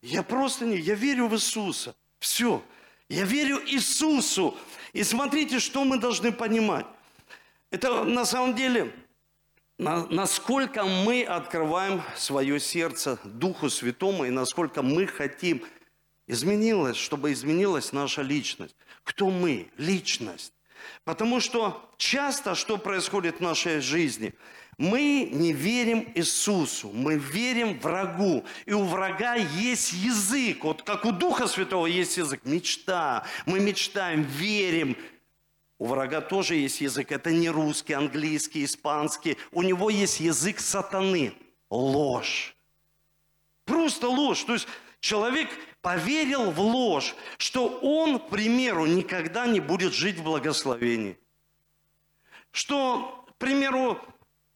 Я 0.04 0.22
просто 0.22 0.66
не, 0.66 0.78
я 0.78 0.94
верю 0.94 1.28
в 1.28 1.34
Иисуса. 1.34 1.96
Все. 2.20 2.62
Я 3.10 3.26
верю 3.26 3.62
Иисусу. 3.66 4.58
И 4.94 5.04
смотрите, 5.04 5.60
что 5.60 5.84
мы 5.84 5.98
должны 5.98 6.32
понимать. 6.32 6.86
Это 7.72 8.04
на 8.04 8.26
самом 8.26 8.56
деле 8.56 8.94
насколько 9.78 10.84
мы 10.86 11.24
открываем 11.24 12.04
свое 12.16 12.60
сердце 12.60 13.20
Духу 13.24 13.70
Святому 13.70 14.26
и 14.26 14.30
насколько 14.30 14.82
мы 14.82 15.08
хотим 15.08 15.63
изменилось, 16.28 16.98
чтобы 16.98 17.34
изменилась 17.34 17.92
наша 17.92 18.22
личность. 18.22 18.76
Кто 19.04 19.30
мы? 19.30 19.70
Личность. 19.78 20.54
Потому 21.04 21.39
что 21.39 21.89
часто 21.98 22.56
что 22.56 22.78
происходит 22.78 23.38
в 23.38 23.42
нашей 23.42 23.82
жизни? 23.82 24.34
Мы 24.78 25.30
не 25.32 25.54
верим 25.54 26.12
Иисусу, 26.16 26.90
мы 26.94 27.16
верим 27.16 27.80
врагу. 27.80 28.44
И 28.66 28.74
у 28.74 28.84
врага 28.84 29.36
есть 29.36 29.94
язык, 29.94 30.64
вот 30.64 30.82
как 30.82 31.06
у 31.06 31.12
Духа 31.12 31.48
Святого 31.48 31.86
есть 31.86 32.18
язык, 32.18 32.42
мечта. 32.44 33.26
Мы 33.46 33.60
мечтаем, 33.60 34.24
верим, 34.24 34.98
у 35.84 35.88
врага 35.88 36.22
тоже 36.22 36.56
есть 36.56 36.80
язык. 36.80 37.12
Это 37.12 37.32
не 37.32 37.50
русский, 37.50 37.92
английский, 37.92 38.64
испанский. 38.64 39.38
У 39.52 39.62
него 39.64 39.90
есть 39.90 40.22
язык 40.22 40.62
сатаны. 40.62 41.34
Ложь. 41.70 42.56
Просто 43.66 44.08
ложь. 44.08 44.44
То 44.44 44.54
есть 44.54 44.68
человек 45.02 45.50
поверил 45.82 46.52
в 46.52 46.62
ложь, 46.62 47.16
что 47.38 47.68
он, 47.68 48.18
к 48.18 48.30
примеру, 48.30 48.86
никогда 48.86 49.46
не 49.46 49.60
будет 49.60 49.94
жить 49.94 50.18
в 50.18 50.24
благословении. 50.24 51.18
Что, 52.52 53.26
к 53.32 53.36
примеру, 53.36 54.00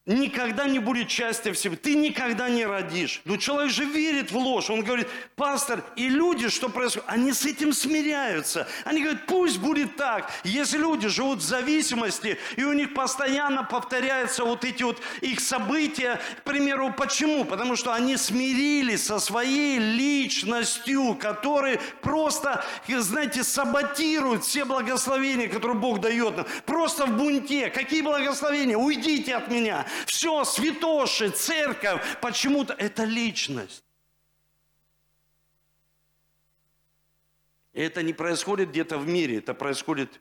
никогда 0.07 0.67
не 0.67 0.79
будет 0.79 1.09
счастья 1.09 1.51
в 1.51 1.57
себе. 1.57 1.75
Ты 1.75 1.95
никогда 1.95 2.49
не 2.49 2.65
родишь. 2.65 3.21
Но 3.25 3.37
человек 3.37 3.71
же 3.71 3.83
верит 3.83 4.31
в 4.31 4.37
ложь. 4.37 4.69
Он 4.69 4.81
говорит, 4.81 5.07
пастор, 5.35 5.83
и 5.95 6.07
люди, 6.09 6.49
что 6.49 6.69
происходит, 6.69 7.07
они 7.09 7.33
с 7.33 7.45
этим 7.45 7.73
смиряются. 7.73 8.67
Они 8.85 9.01
говорят, 9.01 9.25
пусть 9.25 9.59
будет 9.59 9.97
так. 9.97 10.31
Если 10.43 10.77
люди 10.77 11.09
живут 11.09 11.39
в 11.39 11.43
зависимости, 11.43 12.37
и 12.55 12.63
у 12.63 12.73
них 12.73 12.93
постоянно 12.93 13.63
повторяются 13.63 14.45
вот 14.45 14.63
эти 14.63 14.83
вот 14.83 15.01
их 15.21 15.41
события, 15.41 16.19
к 16.39 16.43
примеру, 16.43 16.93
почему? 16.97 17.43
Потому 17.43 17.75
что 17.75 17.93
они 17.93 18.15
смирились 18.15 19.05
со 19.05 19.19
своей 19.19 19.77
личностью, 19.77 21.15
которые 21.15 21.81
просто, 22.01 22.63
знаете, 22.87 23.43
саботируют 23.43 24.45
все 24.45 24.63
благословения, 24.63 25.49
которые 25.49 25.77
Бог 25.77 25.99
дает 25.99 26.37
нам. 26.37 26.45
Просто 26.65 27.05
в 27.05 27.17
бунте. 27.17 27.69
Какие 27.69 28.01
благословения? 28.01 28.77
Уйдите 28.77 29.35
от 29.35 29.49
меня. 29.49 29.85
Все, 30.05 30.43
святоши, 30.43 31.29
церковь, 31.29 32.01
почему-то 32.21 32.73
это 32.73 33.03
личность. 33.03 33.83
И 37.73 37.81
это 37.81 38.01
не 38.01 38.13
происходит 38.13 38.69
где-то 38.69 38.97
в 38.97 39.07
мире, 39.07 39.37
это 39.37 39.53
происходит 39.53 40.19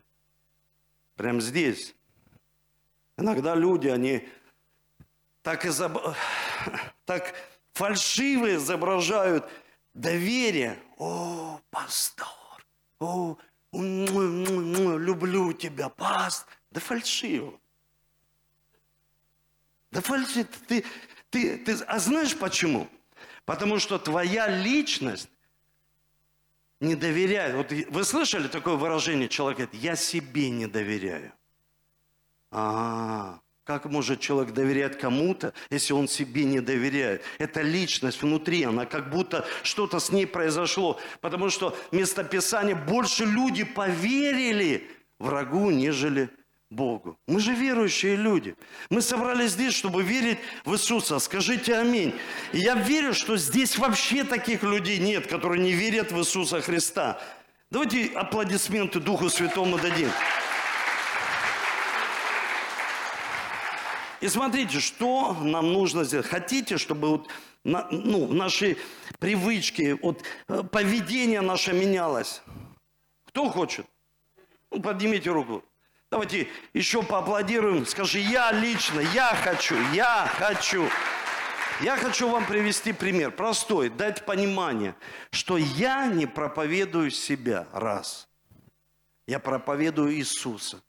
прямо 1.16 1.40
здесь. 1.40 1.94
Иногда 3.16 3.54
люди, 3.54 3.88
они 3.88 4.28
так, 5.42 5.64
изоб... 5.64 5.98
так 7.06 7.34
фальшиво 7.72 8.54
изображают 8.56 9.48
доверие. 9.94 10.78
О, 10.98 11.60
пастор, 11.70 12.26
о, 12.98 13.38
люблю 13.72 15.52
тебя, 15.52 15.88
паст. 15.88 16.46
Да 16.70 16.80
фальшиво. 16.80 17.58
Да 19.96 20.02
фальши, 20.02 20.46
ты, 20.68 20.84
ты, 21.30 21.56
ты, 21.56 21.72
а 21.86 21.98
знаешь 21.98 22.36
почему? 22.36 22.86
Потому 23.46 23.78
что 23.78 23.98
твоя 23.98 24.46
личность 24.46 25.30
не 26.80 26.94
доверяет. 26.94 27.54
Вот 27.54 27.72
вы 27.72 28.04
слышали 28.04 28.46
такое 28.46 28.74
выражение? 28.74 29.26
Человек 29.26 29.56
говорит, 29.56 29.82
я 29.82 29.96
себе 29.96 30.50
не 30.50 30.66
доверяю. 30.66 31.32
А, 32.50 33.40
как 33.64 33.86
может 33.86 34.20
человек 34.20 34.52
доверять 34.52 34.98
кому-то, 34.98 35.54
если 35.70 35.94
он 35.94 36.08
себе 36.08 36.44
не 36.44 36.60
доверяет? 36.60 37.22
Это 37.38 37.62
личность 37.62 38.20
внутри, 38.20 38.64
она 38.64 38.84
как 38.84 39.08
будто 39.08 39.46
что-то 39.62 39.98
с 39.98 40.12
ней 40.12 40.26
произошло. 40.26 41.00
Потому 41.22 41.48
что 41.48 41.74
местописание 41.90 42.74
больше 42.74 43.24
люди 43.24 43.64
поверили 43.64 44.90
врагу, 45.18 45.70
нежели 45.70 46.28
Богу. 46.70 47.16
Мы 47.26 47.40
же 47.40 47.54
верующие 47.54 48.16
люди. 48.16 48.56
Мы 48.90 49.00
собрались 49.00 49.52
здесь, 49.52 49.74
чтобы 49.74 50.02
верить 50.02 50.38
в 50.64 50.74
Иисуса. 50.74 51.18
Скажите 51.20 51.76
аминь. 51.76 52.14
И 52.52 52.58
я 52.58 52.74
верю, 52.74 53.14
что 53.14 53.36
здесь 53.36 53.78
вообще 53.78 54.24
таких 54.24 54.62
людей 54.64 54.98
нет, 54.98 55.28
которые 55.28 55.62
не 55.62 55.72
верят 55.72 56.10
в 56.10 56.18
Иисуса 56.18 56.60
Христа. 56.60 57.20
Давайте 57.70 58.12
аплодисменты 58.14 58.98
Духу 58.98 59.28
Святому 59.28 59.78
дадим. 59.78 60.10
И 64.20 64.28
смотрите, 64.28 64.80
что 64.80 65.34
нам 65.34 65.72
нужно 65.72 66.04
сделать. 66.04 66.26
Хотите, 66.26 66.78
чтобы 66.78 67.08
вот 67.10 67.28
ну, 67.64 68.32
наши 68.32 68.76
привычки, 69.18 69.98
вот, 70.02 70.22
э, 70.48 70.62
поведение 70.62 71.42
наше 71.42 71.72
менялось? 71.72 72.42
Кто 73.26 73.48
хочет? 73.50 73.86
Ну, 74.70 74.80
поднимите 74.80 75.30
руку. 75.30 75.62
Давайте 76.10 76.48
еще 76.72 77.02
поаплодируем. 77.02 77.84
Скажи, 77.84 78.20
я 78.20 78.52
лично, 78.52 79.00
я 79.00 79.34
хочу, 79.34 79.76
я 79.92 80.30
хочу. 80.38 80.88
Я 81.82 81.96
хочу 81.96 82.30
вам 82.30 82.46
привести 82.46 82.92
пример, 82.92 83.32
простой, 83.32 83.90
дать 83.90 84.24
понимание, 84.24 84.94
что 85.30 85.58
я 85.58 86.06
не 86.06 86.26
проповедую 86.26 87.10
себя, 87.10 87.66
раз. 87.72 88.28
Я 89.26 89.40
проповедую 89.40 90.14
Иисуса. 90.14 90.80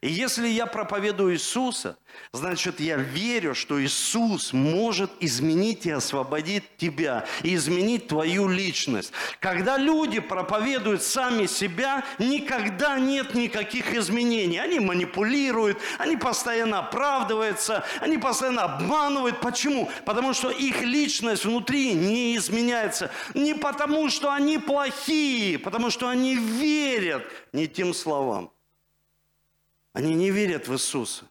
И 0.00 0.08
если 0.08 0.48
я 0.48 0.66
проповедую 0.66 1.34
Иисуса, 1.34 1.98
значит, 2.32 2.80
я 2.80 2.96
верю, 2.96 3.54
что 3.54 3.82
Иисус 3.82 4.52
может 4.52 5.10
изменить 5.20 5.86
и 5.86 5.90
освободить 5.90 6.76
тебя, 6.76 7.26
и 7.42 7.54
изменить 7.54 8.08
твою 8.08 8.48
личность. 8.48 9.12
Когда 9.40 9.76
люди 9.76 10.20
проповедуют 10.20 11.02
сами 11.02 11.46
себя, 11.46 12.04
никогда 12.18 12.98
нет 12.98 13.34
никаких 13.34 13.94
изменений. 13.94 14.58
Они 14.58 14.80
манипулируют, 14.80 15.78
они 15.98 16.16
постоянно 16.16 16.78
оправдываются, 16.80 17.84
они 18.00 18.18
постоянно 18.18 18.62
обманывают. 18.62 19.40
Почему? 19.40 19.90
Потому 20.04 20.32
что 20.32 20.50
их 20.50 20.82
личность 20.82 21.44
внутри 21.44 21.92
не 21.92 22.36
изменяется. 22.36 23.10
Не 23.34 23.54
потому, 23.54 24.08
что 24.08 24.32
они 24.32 24.58
плохие, 24.58 25.58
потому 25.58 25.90
что 25.90 26.08
они 26.08 26.36
верят 26.36 27.24
не 27.52 27.66
тем 27.66 27.94
словам. 27.94 28.50
Они 30.00 30.14
не 30.14 30.30
верят 30.30 30.66
в 30.66 30.72
Иисуса. 30.72 31.26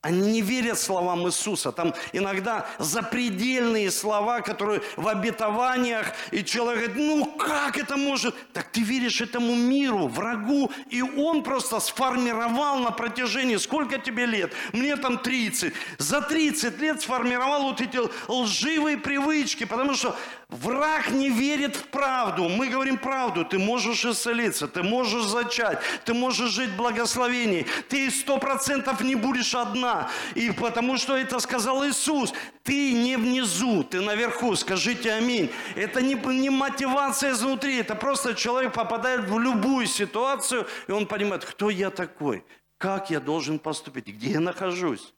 Они 0.00 0.32
не 0.32 0.42
верят 0.42 0.76
словам 0.76 1.28
Иисуса. 1.28 1.70
Там 1.70 1.94
иногда 2.12 2.66
запредельные 2.80 3.92
слова, 3.92 4.40
которые 4.40 4.82
в 4.96 5.06
обетованиях, 5.06 6.12
и 6.32 6.42
человек 6.44 6.92
говорит, 6.92 7.08
ну 7.08 7.26
как 7.36 7.78
это 7.78 7.96
может? 7.96 8.34
Так 8.52 8.72
ты 8.72 8.80
веришь 8.80 9.20
этому 9.20 9.54
миру, 9.54 10.08
врагу, 10.08 10.72
и 10.90 11.00
он 11.00 11.44
просто 11.44 11.78
сформировал 11.78 12.80
на 12.80 12.90
протяжении, 12.90 13.56
сколько 13.56 13.98
тебе 13.98 14.26
лет? 14.26 14.52
Мне 14.72 14.96
там 14.96 15.18
30. 15.18 15.72
За 15.98 16.22
30 16.22 16.80
лет 16.80 17.00
сформировал 17.00 17.62
вот 17.62 17.80
эти 17.80 18.00
лживые 18.28 18.98
привычки, 18.98 19.62
потому 19.62 19.94
что 19.94 20.16
враг 20.48 21.10
не 21.10 21.28
верит 21.28 21.76
в 21.76 21.84
правду. 21.88 22.48
Мы 22.48 22.68
говорим 22.68 22.98
правду, 22.98 23.44
ты 23.44 23.58
можешь 23.58 24.04
исцелиться, 24.04 24.66
ты 24.66 24.82
можешь 24.82 25.24
зачать, 25.24 25.80
ты 26.04 26.14
можешь 26.14 26.50
жить 26.50 26.70
в 26.70 26.76
благословении, 26.76 27.66
ты 27.88 28.10
сто 28.10 28.38
процентов 28.38 29.02
не 29.02 29.14
будешь 29.14 29.54
одна. 29.54 30.10
И 30.34 30.50
потому 30.50 30.96
что 30.96 31.16
это 31.16 31.38
сказал 31.40 31.86
Иисус. 31.86 32.32
Ты 32.62 32.92
не 32.92 33.16
внизу, 33.16 33.82
ты 33.84 34.00
наверху. 34.00 34.54
Скажите 34.56 35.12
аминь. 35.12 35.50
Это 35.74 36.02
не, 36.02 36.14
не 36.14 36.50
мотивация 36.50 37.32
изнутри. 37.32 37.78
Это 37.78 37.94
просто 37.94 38.34
человек 38.34 38.74
попадает 38.74 39.28
в 39.28 39.38
любую 39.38 39.86
ситуацию, 39.86 40.66
и 40.86 40.92
он 40.92 41.06
понимает, 41.06 41.44
кто 41.44 41.70
я 41.70 41.90
такой, 41.90 42.44
как 42.76 43.10
я 43.10 43.20
должен 43.20 43.58
поступить, 43.58 44.06
где 44.06 44.32
я 44.32 44.40
нахожусь. 44.40 45.14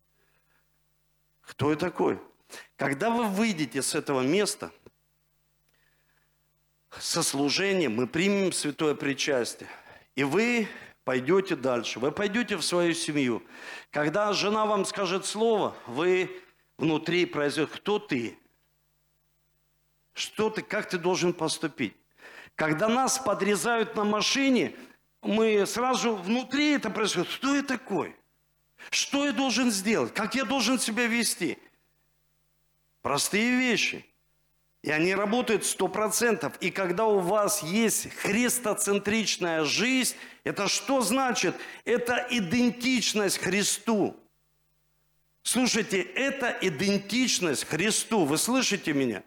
Кто 1.42 1.70
я 1.70 1.76
такой? 1.76 2.20
Когда 2.76 3.10
вы 3.10 3.24
выйдете 3.24 3.82
с 3.82 3.94
этого 3.94 4.20
места, 4.22 4.70
со 6.98 7.22
служением, 7.22 7.94
мы 7.94 8.06
примем 8.06 8.52
святое 8.52 8.94
причастие. 8.94 9.68
И 10.16 10.24
вы 10.24 10.68
пойдете 11.04 11.56
дальше, 11.56 11.98
вы 11.98 12.10
пойдете 12.10 12.56
в 12.56 12.62
свою 12.62 12.94
семью. 12.94 13.42
Когда 13.90 14.32
жена 14.32 14.66
вам 14.66 14.84
скажет 14.84 15.24
слово, 15.24 15.76
вы 15.86 16.30
внутри 16.78 17.26
произойдет, 17.26 17.74
кто 17.74 17.98
ты? 17.98 18.38
Что 20.12 20.50
ты, 20.50 20.62
как 20.62 20.88
ты 20.88 20.98
должен 20.98 21.32
поступить? 21.32 21.94
Когда 22.56 22.88
нас 22.88 23.18
подрезают 23.18 23.94
на 23.96 24.04
машине, 24.04 24.74
мы 25.22 25.64
сразу 25.66 26.16
внутри 26.16 26.72
это 26.72 26.90
происходит. 26.90 27.28
Кто 27.36 27.54
я 27.54 27.62
такой? 27.62 28.16
Что 28.90 29.26
я 29.26 29.32
должен 29.32 29.70
сделать? 29.70 30.12
Как 30.12 30.34
я 30.34 30.44
должен 30.44 30.78
себя 30.78 31.06
вести? 31.06 31.58
Простые 33.02 33.56
вещи. 33.58 34.04
И 34.82 34.90
они 34.90 35.14
работают 35.14 35.66
сто 35.66 35.88
процентов. 35.88 36.54
И 36.60 36.70
когда 36.70 37.06
у 37.06 37.20
вас 37.20 37.62
есть 37.62 38.10
христоцентричная 38.14 39.64
жизнь, 39.64 40.16
это 40.42 40.68
что 40.68 41.02
значит? 41.02 41.54
Это 41.84 42.26
идентичность 42.30 43.38
Христу. 43.38 44.16
Слушайте, 45.42 46.00
это 46.00 46.56
идентичность 46.62 47.64
Христу. 47.64 48.24
Вы 48.24 48.38
слышите 48.38 48.94
меня? 48.94 49.22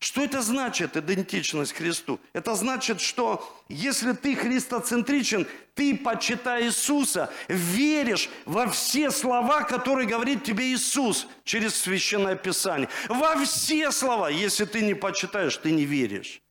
Что 0.00 0.22
это 0.22 0.42
значит, 0.42 0.96
идентичность 0.96 1.72
Христу? 1.72 2.20
Это 2.32 2.54
значит, 2.54 3.00
что 3.00 3.44
если 3.68 4.12
ты 4.12 4.36
христоцентричен, 4.36 5.46
ты, 5.74 5.96
почитай 5.96 6.66
Иисуса, 6.66 7.32
веришь 7.48 8.30
во 8.44 8.68
все 8.68 9.10
слова, 9.10 9.62
которые 9.62 10.06
говорит 10.06 10.44
тебе 10.44 10.72
Иисус 10.72 11.26
через 11.42 11.74
Священное 11.74 12.36
Писание. 12.36 12.88
Во 13.08 13.34
все 13.44 13.90
слова. 13.90 14.28
Если 14.28 14.66
ты 14.66 14.82
не 14.82 14.94
почитаешь, 14.94 15.56
ты 15.56 15.72
не 15.72 15.84
веришь. 15.84 16.42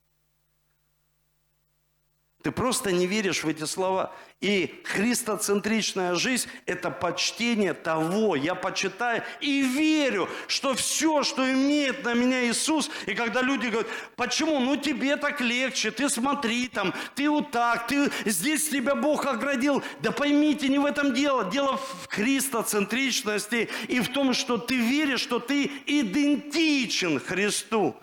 Ты 2.48 2.52
просто 2.52 2.94
не 2.94 3.08
веришь 3.08 3.44
в 3.44 3.50
эти 3.50 3.66
слова. 3.66 4.16
И 4.40 4.82
христоцентричная 4.86 6.16
жизнь– 6.16 6.48
это 6.66 6.90
почтение 6.90 7.74
того. 7.74 8.38
Я 8.38 8.56
почитаю 8.56 9.22
и 9.42 9.64
верю, 9.64 10.30
что 10.48 10.74
все, 10.74 11.24
что 11.24 11.44
имеет 11.52 12.06
на 12.06 12.14
меня 12.14 12.48
Иисус, 12.48 12.90
и 13.06 13.16
когда 13.16 13.42
люди 13.42 13.68
говорят, 13.68 13.92
почему? 14.16 14.62
Ну 14.62 14.78
тебе 14.78 15.18
так 15.18 15.42
легче, 15.42 15.92
ты 15.92 16.08
смотри 16.08 16.70
там, 16.70 16.94
ты 17.16 17.30
вот 17.30 17.52
так, 17.52 17.88
ты, 17.88 18.10
здесь 18.24 18.70
тебя 18.70 18.96
Бог 18.96 19.26
оградил. 19.26 19.84
Да 20.00 20.14
поймите, 20.14 20.70
не 20.70 20.80
в 20.80 20.86
этом 20.86 21.14
дело. 21.14 21.52
Дело 21.52 21.76
в 21.76 22.08
христоцентричности 22.08 23.68
и 23.90 24.00
в 24.00 24.08
том, 24.14 24.34
что 24.34 24.58
ты 24.58 24.78
веришь, 24.78 25.20
что 25.20 25.40
ты 25.40 25.70
идентичен 25.86 27.20
Христу 27.20 27.98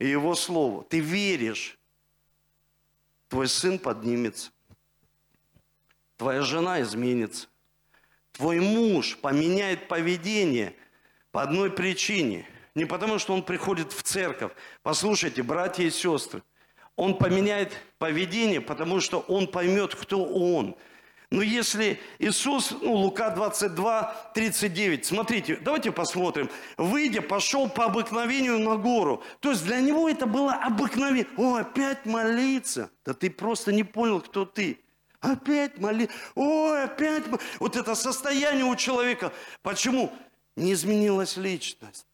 и 0.00 0.08
Его 0.08 0.34
Слову. 0.34 0.84
Ты 0.90 0.98
веришь 0.98 1.78
твой 3.32 3.48
сын 3.48 3.78
поднимется, 3.78 4.50
твоя 6.18 6.42
жена 6.42 6.82
изменится, 6.82 7.48
твой 8.30 8.60
муж 8.60 9.16
поменяет 9.22 9.88
поведение 9.88 10.74
по 11.30 11.40
одной 11.40 11.70
причине. 11.70 12.46
Не 12.74 12.84
потому, 12.84 13.18
что 13.18 13.32
он 13.32 13.42
приходит 13.42 13.90
в 13.90 14.02
церковь. 14.02 14.52
Послушайте, 14.82 15.42
братья 15.42 15.82
и 15.82 15.88
сестры, 15.88 16.42
он 16.94 17.16
поменяет 17.16 17.72
поведение, 17.96 18.60
потому 18.60 19.00
что 19.00 19.20
он 19.20 19.46
поймет, 19.46 19.94
кто 19.94 20.22
он– 20.22 20.76
но 21.32 21.40
если 21.40 21.98
Иисус, 22.18 22.72
ну, 22.82 22.92
Лука 22.92 23.30
22, 23.30 24.30
39, 24.34 25.06
смотрите, 25.06 25.56
давайте 25.56 25.90
посмотрим. 25.90 26.50
Выйдя, 26.76 27.22
пошел 27.22 27.70
по 27.70 27.86
обыкновению 27.86 28.58
на 28.58 28.76
гору. 28.76 29.22
То 29.40 29.50
есть 29.50 29.64
для 29.64 29.80
него 29.80 30.10
это 30.10 30.26
было 30.26 30.52
обыкновение. 30.52 31.26
О, 31.38 31.56
опять 31.56 32.04
молиться. 32.04 32.90
Да 33.06 33.14
ты 33.14 33.30
просто 33.30 33.72
не 33.72 33.82
понял, 33.82 34.20
кто 34.20 34.44
ты. 34.44 34.78
Опять 35.20 35.78
моли. 35.78 36.10
Ой, 36.34 36.84
опять. 36.84 37.22
Вот 37.58 37.76
это 37.76 37.94
состояние 37.94 38.66
у 38.66 38.76
человека. 38.76 39.32
Почему? 39.62 40.12
Не 40.54 40.74
изменилась 40.74 41.38
личность. 41.38 42.04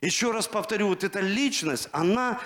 Еще 0.00 0.32
раз 0.32 0.48
повторю, 0.48 0.88
вот 0.88 1.04
эта 1.04 1.20
личность, 1.20 1.88
она 1.92 2.40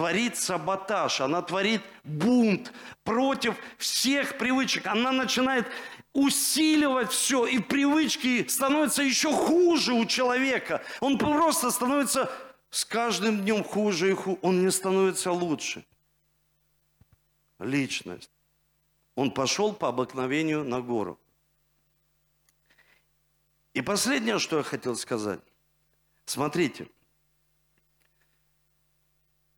творит 0.00 0.38
саботаж, 0.38 1.20
она 1.20 1.42
творит 1.42 1.82
бунт 2.04 2.72
против 3.04 3.54
всех 3.76 4.38
привычек. 4.38 4.86
Она 4.86 5.12
начинает 5.12 5.66
усиливать 6.14 7.12
все, 7.12 7.46
и 7.46 7.58
привычки 7.58 8.46
становятся 8.48 9.02
еще 9.02 9.30
хуже 9.30 9.92
у 9.92 10.06
человека. 10.06 10.82
Он 11.00 11.18
просто 11.18 11.70
становится 11.70 12.32
с 12.70 12.86
каждым 12.86 13.42
днем 13.42 13.62
хуже 13.62 14.12
и 14.12 14.14
хуже. 14.14 14.38
Он 14.40 14.64
не 14.64 14.70
становится 14.70 15.32
лучше. 15.32 15.84
Личность. 17.58 18.30
Он 19.16 19.30
пошел 19.30 19.74
по 19.74 19.88
обыкновению 19.88 20.64
на 20.64 20.80
гору. 20.80 21.18
И 23.74 23.82
последнее, 23.82 24.38
что 24.38 24.56
я 24.56 24.62
хотел 24.62 24.96
сказать. 24.96 25.40
Смотрите– 26.24 26.88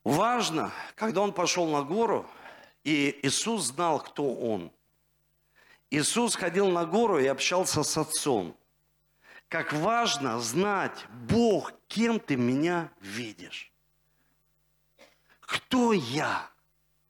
Важно, 0.05 0.73
когда 0.97 1.21
он 1.21 1.33
пошел 1.33 1.67
на 1.67 1.83
гору, 1.83 2.27
и 2.83 3.21
Иисус 3.23 3.67
знал, 3.67 4.01
кто 4.01 4.35
он. 4.35 4.73
Иисус 5.91 6.35
ходил 6.35 6.69
на 6.69 6.85
гору 6.85 7.19
и 7.19 7.27
общался 7.27 7.83
с 7.83 7.97
Отцом. 7.97 8.57
Как 9.49 9.73
важно 9.73 10.41
знать, 10.41 11.07
Бог, 11.29 11.73
кем 11.87 12.19
ты 12.19 12.37
меня 12.37 12.91
видишь. 13.01 13.71
Кто 15.41 15.93
я? 15.93 16.49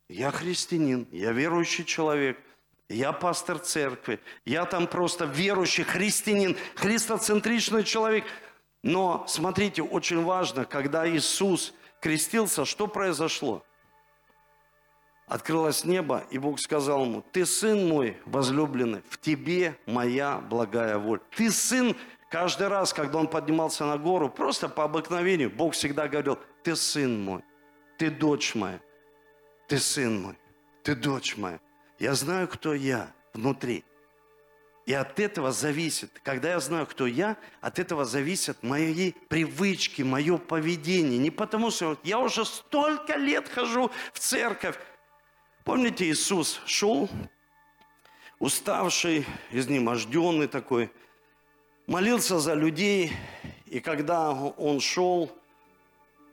Я 0.09 0.31
христианин, 0.31 1.07
я 1.13 1.33
верующий 1.33 1.85
человек, 1.85 2.39
я 2.89 3.13
пастор 3.13 3.59
церкви, 3.59 4.21
я 4.45 4.67
там 4.67 4.87
просто 4.87 5.25
верующий 5.25 5.85
христианин, 5.85 6.59
христоцентричный 6.75 7.85
человек. 7.85 8.25
Но 8.83 9.25
смотрите, 9.29 9.81
очень 9.83 10.23
важно, 10.23 10.67
когда 10.67 11.09
Иисус– 11.09 11.73
крестился, 12.03 12.67
что 12.67 12.89
произошло? 12.89 13.65
Открылось 15.27 15.85
небо, 15.85 16.25
и 16.31 16.37
Бог 16.37 16.61
сказал 16.61 17.05
ему, 17.05 17.23
ты 17.33 17.47
сын 17.47 17.89
мой 17.89 18.19
возлюбленный, 18.27 19.03
в 19.09 19.19
тебе 19.19 19.79
моя 19.87 20.39
благая 20.39 20.99
воля. 20.99 21.23
Ты 21.35 21.51
сын, 21.51 21.97
каждый 22.29 22.69
раз, 22.69 22.93
когда 22.93 23.19
он 23.19 23.29
поднимался 23.29 23.87
на 23.87 23.97
гору, 23.97 24.29
просто 24.29 24.69
по 24.69 24.85
обыкновению, 24.85 25.49
Бог 25.49 25.73
всегда 25.73 26.09
говорил, 26.09 26.39
ты 26.63 26.77
сын 26.77 27.25
мой, 27.25 27.43
ты 27.97 28.11
дочь 28.11 28.55
моя, 28.55 28.81
ты 29.69 29.79
сын 29.79 30.21
мой, 30.21 30.39
ты 30.83 30.95
дочь 30.95 31.37
моя. 31.37 31.61
Я 31.99 32.15
знаю, 32.15 32.49
кто 32.49 32.75
я 32.75 33.15
внутри. 33.33 33.85
И 34.85 34.93
от 34.93 35.21
этого 35.21 35.53
зависит, 35.53 36.11
когда 36.25 36.51
я 36.51 36.61
знаю, 36.61 36.87
кто 36.87 37.07
я, 37.07 37.37
от 37.61 37.79
этого 37.79 38.05
зависят 38.05 38.63
мои 38.65 39.13
привычки, 39.29 40.03
мое 40.03 40.39
поведение. 40.39 41.19
Не 41.19 41.31
потому 41.31 41.71
что 41.71 41.97
я 42.03 42.19
уже 42.19 42.45
столько 42.45 43.17
лет 43.17 43.49
хожу 43.49 43.93
в 44.13 44.19
церковь. 44.19 44.77
Помните, 45.65 46.11
Иисус 46.11 46.61
шел, 46.67 47.09
уставший, 48.41 49.25
изнеможденный 49.53 50.49
такой, 50.49 50.91
молился 51.87 52.41
за 52.41 52.55
людей, 52.55 53.13
и 53.67 53.79
когда 53.79 54.33
он 54.33 54.81
шел 54.81 55.31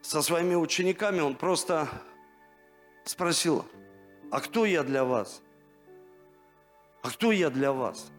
со 0.02 0.24
своими 0.24 0.56
учениками, 0.56 1.20
он 1.20 1.36
просто 1.36 1.88
спросил, 3.06 3.64
а 4.32 4.40
кто 4.42 4.66
я 4.66 4.82
для 4.82 5.04
вас? 5.04 5.44
А 7.04 7.12
кто 7.12 7.32
я 7.32 7.52
для 7.52 7.72
вас? 7.72 8.12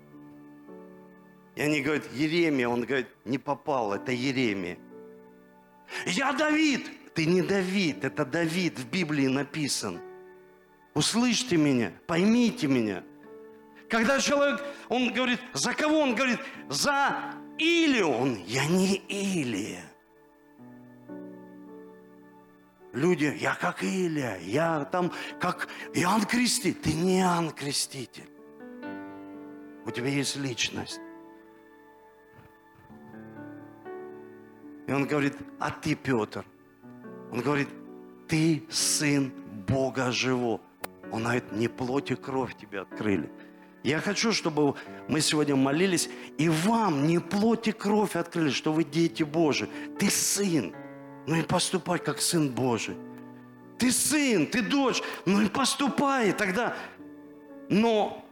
И 1.60 1.62
они 1.62 1.82
говорят, 1.82 2.10
Еремия. 2.14 2.66
Он 2.66 2.86
говорит, 2.86 3.08
не 3.26 3.36
попал, 3.36 3.92
это 3.92 4.12
Еремия. 4.12 4.78
Я 6.06 6.32
Давид. 6.32 6.90
Ты 7.12 7.26
не 7.26 7.42
Давид, 7.42 8.02
это 8.02 8.24
Давид 8.24 8.78
в 8.78 8.88
Библии 8.88 9.26
написан. 9.26 10.00
Услышьте 10.94 11.58
меня, 11.58 11.92
поймите 12.06 12.66
меня. 12.66 13.04
Когда 13.90 14.18
человек, 14.20 14.64
он 14.88 15.12
говорит, 15.12 15.38
за 15.52 15.74
кого? 15.74 15.98
Он 15.98 16.14
говорит, 16.14 16.38
за 16.70 17.34
Илию. 17.58 18.08
Он, 18.08 18.42
я 18.46 18.64
не 18.64 18.96
Илия. 19.08 19.84
Люди, 22.94 23.36
я 23.38 23.54
как 23.54 23.82
Илия, 23.82 24.38
я 24.38 24.86
там 24.86 25.12
как 25.38 25.68
Иоанн 25.92 26.24
Креститель. 26.24 26.80
Ты 26.80 26.94
не 26.94 27.20
Иоанн 27.20 27.50
Креститель. 27.50 28.30
У 29.84 29.90
тебя 29.90 30.08
есть 30.08 30.36
личность. 30.36 31.00
И 34.90 34.92
он 34.92 35.06
говорит, 35.06 35.34
а 35.60 35.70
ты, 35.70 35.94
Петр? 35.94 36.44
Он 37.30 37.42
говорит, 37.42 37.68
ты 38.26 38.64
сын 38.68 39.32
Бога 39.68 40.10
живого. 40.10 40.60
Он 41.12 41.22
говорит, 41.22 41.52
не 41.52 41.68
плоть 41.68 42.10
и 42.10 42.16
кровь 42.16 42.56
тебе 42.56 42.80
открыли. 42.80 43.30
Я 43.84 44.00
хочу, 44.00 44.32
чтобы 44.32 44.74
мы 45.06 45.20
сегодня 45.20 45.54
молились, 45.54 46.10
и 46.38 46.48
вам 46.48 47.06
не 47.06 47.20
плоть 47.20 47.68
и 47.68 47.72
кровь 47.72 48.16
открыли, 48.16 48.50
что 48.50 48.72
вы 48.72 48.82
дети 48.82 49.22
Божии. 49.22 49.68
Ты 49.96 50.10
сын, 50.10 50.74
ну 51.28 51.36
и 51.36 51.42
поступай 51.42 52.00
как 52.00 52.20
сын 52.20 52.48
Божий. 52.50 52.96
Ты 53.78 53.92
сын, 53.92 54.44
ты 54.44 54.60
дочь, 54.60 55.04
ну 55.24 55.40
и 55.40 55.48
поступай 55.48 56.32
тогда. 56.32 56.74
Но 57.68 58.24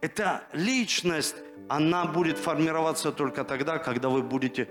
эта 0.00 0.44
личность, 0.52 1.34
она 1.68 2.04
будет 2.04 2.38
формироваться 2.38 3.10
только 3.10 3.42
тогда, 3.42 3.78
когда 3.78 4.10
вы 4.10 4.22
будете 4.22 4.68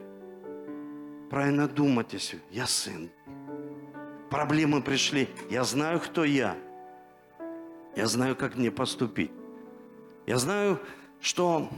правильно 1.33 1.67
думать, 1.67 2.13
если 2.13 2.39
я 2.51 2.67
сын. 2.67 3.09
Проблемы 4.29 4.83
пришли. 4.83 5.27
Я 5.49 5.63
знаю, 5.63 5.99
кто 5.99 6.23
я. 6.23 6.55
Я 7.95 8.05
знаю, 8.05 8.35
как 8.35 8.55
мне 8.55 8.69
поступить. 8.69 9.31
Я 10.27 10.37
знаю, 10.37 10.79
что 11.21 11.71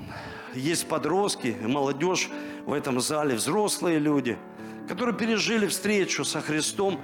есть 0.54 0.89
подростки, 0.89 1.56
молодежь 1.62 2.28
в 2.65 2.74
этом 2.74 3.00
зале, 3.00 3.36
взрослые 3.36 3.98
люди, 3.98 4.38
которые 4.89 5.15
пережили 5.15 5.68
встречу 5.68 6.26
со 6.26 6.41
Христом, 6.41 7.00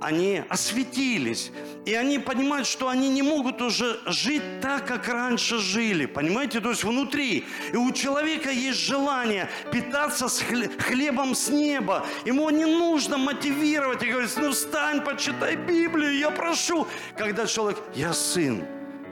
они 0.00 0.42
осветились. 0.48 1.50
И 1.84 1.94
они 1.94 2.18
понимают, 2.18 2.66
что 2.66 2.88
они 2.88 3.08
не 3.08 3.22
могут 3.22 3.60
уже 3.60 4.00
жить 4.06 4.42
так, 4.60 4.86
как 4.86 5.08
раньше 5.08 5.58
жили. 5.58 6.06
Понимаете? 6.06 6.60
То 6.60 6.70
есть 6.70 6.84
внутри. 6.84 7.44
И 7.72 7.76
у 7.76 7.92
человека 7.92 8.50
есть 8.50 8.78
желание 8.78 9.48
питаться 9.72 10.28
с 10.28 10.40
хлебом 10.40 11.34
с 11.34 11.48
неба. 11.48 12.06
Ему 12.24 12.48
не 12.50 12.64
нужно 12.64 13.18
мотивировать 13.18 14.02
и 14.02 14.10
говорить, 14.10 14.36
ну 14.36 14.52
встань, 14.52 15.02
почитай 15.02 15.56
Библию, 15.56 16.16
я 16.16 16.30
прошу. 16.30 16.86
Когда 17.16 17.46
человек, 17.46 17.78
я 17.94 18.12
сын, 18.12 18.64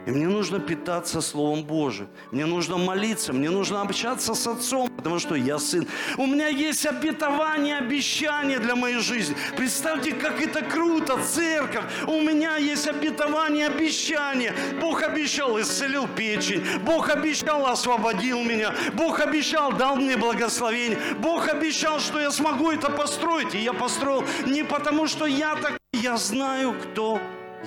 И 0.06 0.10
мне 0.10 0.26
нужно 0.26 0.58
питаться 0.58 1.20
Словом 1.20 1.62
Божьим. 1.62 2.08
Мне 2.32 2.44
нужно 2.46 2.76
молиться, 2.76 3.32
мне 3.32 3.50
нужно 3.50 3.82
общаться 3.82 4.34
с 4.34 4.46
Отцом, 4.46 4.88
потому 4.96 5.20
что 5.20 5.36
я 5.36 5.58
сын. 5.58 5.86
У 6.16 6.26
меня 6.26 6.48
есть 6.48 6.84
обетование, 6.86 7.76
обещание 7.76 8.58
для 8.58 8.74
моей 8.74 8.98
жизни. 8.98 9.36
Представьте, 9.56 10.12
как 10.12 10.42
это 10.42 10.62
круто, 10.62 11.18
церковь. 11.22 11.84
У 12.08 12.20
меня 12.20 12.56
есть 12.56 12.88
обетование, 12.88 13.66
обещание. 13.66 14.54
Бог 14.80 15.02
обещал, 15.02 15.60
исцелил 15.60 16.08
печень. 16.08 16.64
Бог 16.84 17.08
обещал, 17.08 17.66
освободил 17.66 18.42
меня. 18.42 18.74
Бог 18.94 19.20
обещал, 19.20 19.72
дал 19.72 19.96
мне 19.96 20.16
благословение. 20.16 20.98
Бог 21.20 21.48
обещал, 21.48 22.00
что 22.00 22.20
я 22.20 22.32
смогу 22.32 22.72
это 22.72 22.90
построить. 22.90 23.54
И 23.54 23.58
я 23.58 23.72
построил 23.72 24.24
не 24.46 24.64
потому, 24.64 25.06
что 25.06 25.26
я 25.26 25.54
так, 25.54 25.78
я 25.92 26.16
знаю, 26.16 26.74
кто 26.74 27.20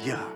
я. 0.04 0.35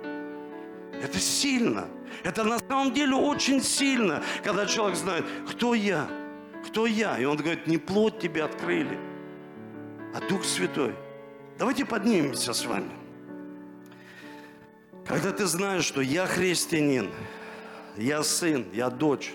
Это 1.02 1.20
сильно. 1.20 1.88
Это 2.24 2.43
на 2.43 2.60
самом 2.60 2.93
деле 2.93 3.16
очень 3.16 3.62
сильно, 3.62 4.22
когда 4.43 4.66
человек 4.66 4.97
знает, 4.97 5.26
кто 5.50 5.74
я, 5.74 6.10
кто 6.68 6.86
я. 6.86 7.18
И 7.18 7.26
он 7.26 7.38
говорит, 7.38 7.68
не 7.68 7.78
плоть 7.78 8.20
тебе 8.20 8.43
открыли, 8.43 8.97
а 10.14 10.20
Дух 10.28 10.43
Святой. 10.43 10.93
Давайте 11.58 11.86
поднимемся 11.86 12.54
с 12.54 12.66
вами. 12.66 12.91
Когда 15.06 15.32
ты 15.32 15.45
знаешь, 15.45 15.86
что 15.86 16.02
я 16.02 16.28
христианин, 16.28 17.10
я 17.97 18.24
сын, 18.24 18.66
я 18.74 18.89
дочь, 18.89 19.34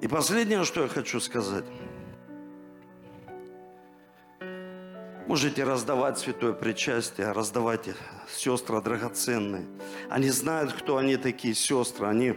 И 0.00 0.06
последнее, 0.06 0.64
что 0.64 0.82
я 0.82 0.88
хочу 0.88 1.18
сказать– 1.18 1.64
Можете 5.26 5.64
раздавать 5.64 6.18
святое 6.18 6.52
причастие, 6.52 7.32
раздавать 7.32 7.88
сестры 8.28 8.82
драгоценные. 8.82 9.66
Они 10.10 10.28
знают, 10.28 10.74
кто 10.74 10.98
они 10.98 11.16
такие 11.16 11.54
сестры. 11.54 12.06
Они 12.06 12.34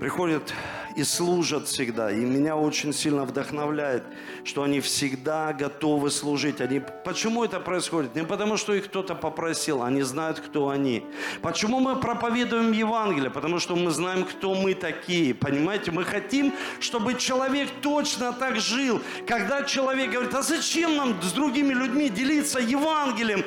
приходят 0.00 0.52
и 0.96 1.04
служат 1.04 1.68
всегда. 1.68 2.10
И 2.10 2.16
меня 2.16 2.56
очень 2.56 2.92
сильно 2.92 3.26
вдохновляет, 3.26 4.02
что 4.44 4.62
они 4.62 4.80
всегда 4.80 5.52
готовы 5.52 6.10
служить. 6.10 6.62
Они... 6.62 6.80
Почему 7.04 7.44
это 7.44 7.60
происходит? 7.60 8.14
Не 8.14 8.24
потому, 8.24 8.56
что 8.56 8.72
их 8.72 8.86
кто-то 8.86 9.14
попросил, 9.14 9.82
они 9.82 10.02
знают, 10.02 10.40
кто 10.40 10.70
они. 10.70 11.04
Почему 11.42 11.80
мы 11.80 11.96
проповедуем 11.96 12.72
Евангелие? 12.72 13.30
Потому 13.30 13.58
что 13.58 13.76
мы 13.76 13.90
знаем, 13.90 14.24
кто 14.24 14.54
мы 14.54 14.74
такие. 14.74 15.34
Понимаете, 15.34 15.90
мы 15.90 16.02
хотим, 16.02 16.54
чтобы 16.80 17.14
человек 17.14 17.68
точно 17.82 18.32
так 18.32 18.56
жил. 18.56 19.02
Когда 19.26 19.64
человек 19.64 20.10
говорит, 20.10 20.34
а 20.34 20.42
зачем 20.42 20.96
нам 20.96 21.20
с 21.22 21.32
другими 21.32 21.74
людьми 21.74 22.08
делиться 22.08 22.58
Евангелием? 22.58 23.44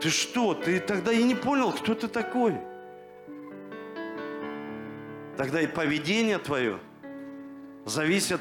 Ты 0.00 0.10
что? 0.10 0.54
Ты 0.54 0.80
тогда 0.80 1.12
и 1.12 1.22
не 1.22 1.36
понял, 1.36 1.70
кто 1.70 1.94
ты 1.94 2.08
такой. 2.08 2.56
Тогда 5.36 5.60
и 5.60 5.68
поведение 5.68 6.38
твое 6.38 6.80
зависит, 7.88 8.40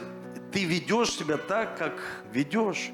ты 0.52 0.66
ведешь 0.66 1.12
себя 1.12 1.38
так, 1.38 1.78
как 1.78 2.00
ведешь. 2.32 2.92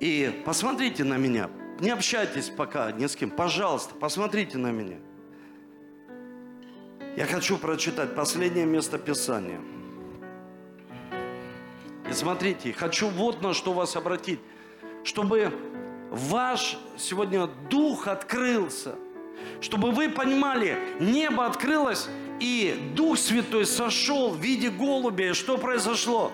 И 0.00 0.42
посмотрите 0.44 1.04
на 1.04 1.16
меня. 1.16 1.50
Не 1.80 1.90
общайтесь 1.90 2.50
пока 2.50 2.92
ни 2.92 3.06
с 3.06 3.16
кем. 3.16 3.30
Пожалуйста, 3.30 3.94
посмотрите 3.94 4.58
на 4.58 4.70
меня. 4.70 4.98
Я 7.16 7.26
хочу 7.26 7.58
прочитать 7.58 8.14
последнее 8.14 8.66
место 8.66 8.98
Писания. 8.98 9.60
И 12.08 12.12
смотрите, 12.12 12.72
хочу 12.72 13.08
вот 13.08 13.40
на 13.42 13.54
что 13.54 13.72
вас 13.72 13.96
обратить. 13.96 14.40
Чтобы 15.04 15.52
ваш 16.10 16.78
сегодня 16.96 17.46
дух 17.70 18.08
открылся. 18.08 18.96
Чтобы 19.60 19.90
вы 19.90 20.08
понимали, 20.08 20.76
небо 21.00 21.46
открылось, 21.46 22.08
и 22.40 22.92
Дух 22.94 23.18
Святой 23.18 23.66
сошел 23.66 24.30
в 24.30 24.40
виде 24.40 24.70
голубя. 24.70 25.34
Что 25.34 25.56
произошло? 25.58 26.32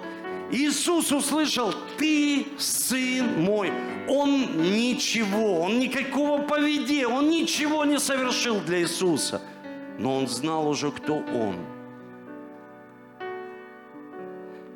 Иисус 0.51 1.13
услышал, 1.13 1.73
ты 1.97 2.47
сын 2.59 3.43
мой. 3.43 3.71
Он 4.09 4.73
ничего, 4.73 5.61
он 5.61 5.79
никакого 5.79 6.43
поведения, 6.43 7.07
он 7.07 7.31
ничего 7.31 7.85
не 7.85 7.99
совершил 7.99 8.61
для 8.61 8.81
Иисуса. 8.81 9.43
Но 9.99 10.17
он 10.17 10.27
знал 10.27 10.69
уже, 10.69 10.91
кто 10.91 11.17
он. 11.17 11.57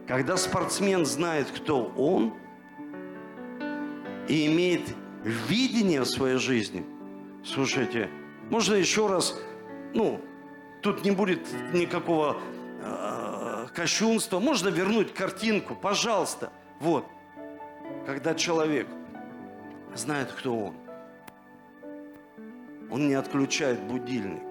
Когда 0.07 0.37
спортсмен 0.37 1.07
знает, 1.07 1.49
кто 1.51 1.85
он, 1.97 2.35
и 4.29 4.47
имеет 4.47 4.83
видение 5.25 6.03
в 6.03 6.07
своей 6.07 6.37
жизни, 6.37 6.85
слушайте, 7.45 8.11
можно 8.51 8.75
еще 8.75 9.07
раз, 9.07 9.39
ну, 9.95 10.20
Тут 10.85 11.03
не 11.03 11.12
будет 11.12 11.41
никакого 11.72 12.37
э, 12.82 13.68
кощунства. 13.74 14.39
Можно 14.39 14.68
вернуть 14.68 15.14
картинку, 15.14 15.74
пожалуйста. 15.74 16.53
Вот. 16.78 17.07
Когда 18.05 18.35
человек 18.35 18.87
знает, 19.95 20.30
кто 20.30 20.55
он, 20.55 20.74
он 22.91 23.09
не 23.09 23.14
отключает 23.14 23.80
будильник. 23.80 24.43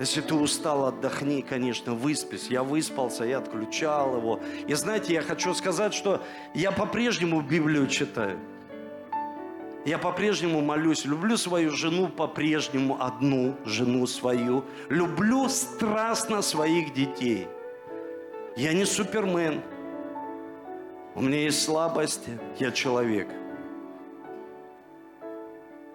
Если 0.00 0.20
ты 0.20 0.34
устал, 0.34 0.86
отдохни, 0.86 1.42
конечно, 1.42 1.94
выспись. 1.94 2.48
Я 2.48 2.64
выспался, 2.64 3.22
я 3.22 3.38
отключал 3.38 4.16
его. 4.16 4.40
И 4.66 4.74
знаете, 4.74 5.14
я 5.14 5.22
хочу 5.22 5.54
сказать, 5.54 5.94
что 5.94 6.24
я 6.54 6.72
по-прежнему 6.72 7.40
Библию 7.40 7.86
читаю. 7.86 8.40
Я 9.86 9.98
по-прежнему 9.98 10.62
молюсь, 10.62 11.04
люблю 11.04 11.36
свою 11.36 11.70
жену 11.70 12.08
по-прежнему, 12.08 12.96
одну 13.00 13.54
жену 13.64 14.08
свою. 14.08 14.64
Люблю 14.88 15.48
страстно 15.48 16.42
своих 16.42 16.92
детей. 16.92 17.46
Я 18.56 18.72
не 18.72 18.84
супермен. 18.84 19.62
У 21.14 21.22
меня 21.22 21.38
есть 21.38 21.62
слабости, 21.62 22.36
я 22.58 22.72
человек. 22.72 23.28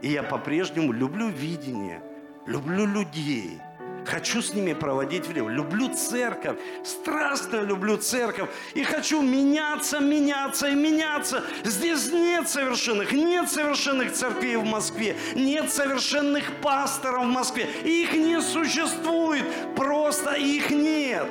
И 0.01 0.07
я 0.07 0.23
по-прежнему 0.23 0.93
люблю 0.93 1.27
видение, 1.27 2.01
люблю 2.47 2.85
людей– 2.85 3.59
Хочу 4.05 4.41
с 4.41 4.53
ними 4.53 4.73
проводить 4.73 5.27
время. 5.27 5.49
Люблю 5.49 5.89
церковь. 5.89 6.57
Страстно 6.83 7.61
люблю 7.61 7.97
церковь. 7.97 8.49
И 8.73 8.83
хочу 8.83 9.21
меняться, 9.21 9.99
меняться 9.99 10.69
и 10.69 10.75
меняться. 10.75 11.43
Здесь 11.63 12.11
нет 12.11 12.49
совершенных. 12.49 13.11
Нет 13.11 13.49
совершенных 13.49 14.13
церквей 14.13 14.57
в 14.57 14.65
Москве. 14.65 15.15
Нет 15.35 15.71
совершенных 15.71 16.51
пасторов 16.61 17.23
в 17.23 17.29
Москве. 17.29 17.67
Их 17.83 18.13
не 18.13 18.41
существует. 18.41 19.45
Просто 19.75 20.33
их 20.33 20.71
нет. 20.71 21.27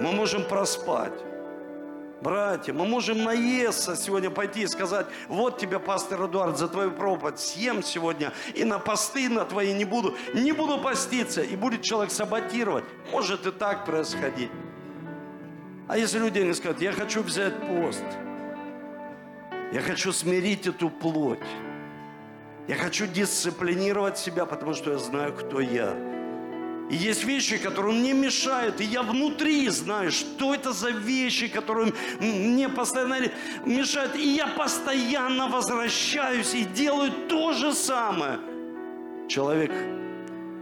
Мы 0.00 0.12
можем 0.12 0.44
проспать. 0.44 1.31
Братья, 2.22 2.72
мы 2.72 2.86
можем 2.86 3.24
наесться 3.24 3.96
сегодня 3.96 4.30
пойти 4.30 4.62
и 4.62 4.66
сказать, 4.68 5.06
вот 5.26 5.58
тебе, 5.58 5.80
пастор 5.80 6.26
Эдуард, 6.26 6.56
за 6.56 6.68
твою 6.68 6.92
проповедь 6.92 7.40
съем 7.40 7.82
сегодня 7.82 8.32
и 8.54 8.62
на 8.62 8.78
посты 8.78 9.28
на 9.28 9.44
твои 9.44 9.74
не 9.74 9.84
буду, 9.84 10.14
не 10.32 10.52
буду 10.52 10.78
поститься. 10.78 11.42
И 11.42 11.56
будет 11.56 11.82
человек 11.82 12.12
саботировать. 12.12 12.84
Может 13.10 13.44
и 13.48 13.50
так 13.50 13.84
происходить. 13.84 14.52
А 15.88 15.98
если 15.98 16.20
люди 16.20 16.38
не 16.38 16.54
скажут, 16.54 16.80
я 16.80 16.92
хочу 16.92 17.24
взять 17.24 17.54
пост, 17.66 18.04
я 19.72 19.80
хочу 19.80 20.12
смирить 20.12 20.68
эту 20.68 20.90
плоть, 20.90 21.40
я 22.68 22.76
хочу 22.76 23.08
дисциплинировать 23.08 24.16
себя, 24.16 24.46
потому 24.46 24.74
что 24.74 24.92
я 24.92 24.98
знаю, 24.98 25.32
кто 25.32 25.60
я. 25.60 26.21
И 26.90 26.96
есть 26.96 27.24
вещи, 27.24 27.56
которые 27.56 27.94
мне 27.94 28.12
мешают, 28.12 28.80
и 28.80 28.84
я 28.84 29.02
внутри 29.02 29.68
знаю, 29.70 30.10
что 30.10 30.54
это 30.54 30.72
за 30.72 30.90
вещи, 30.90 31.48
которые 31.48 31.92
мне 32.20 32.68
постоянно 32.68 33.30
мешают. 33.64 34.14
И 34.16 34.34
я 34.34 34.46
постоянно 34.46 35.48
возвращаюсь 35.48 36.54
и 36.54 36.64
делаю 36.64 37.12
то 37.28 37.52
же 37.52 37.72
самое. 37.72 38.40
Человек 39.28 39.72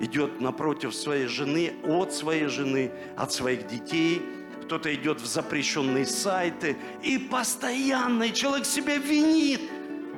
идет 0.01 0.41
напротив 0.41 0.95
своей 0.95 1.27
жены, 1.27 1.73
от 1.85 2.13
своей 2.13 2.47
жены, 2.47 2.93
от 3.17 3.33
своих 3.33 3.67
детей. 3.67 4.23
Кто-то 4.63 4.95
идет 4.95 5.21
в 5.21 5.27
запрещенные 5.27 6.07
сайты. 6.07 6.77
И 7.03 7.19
постоянно 7.19 8.31
человек 8.31 8.67
себя 8.67 8.99
винит. 8.99 9.61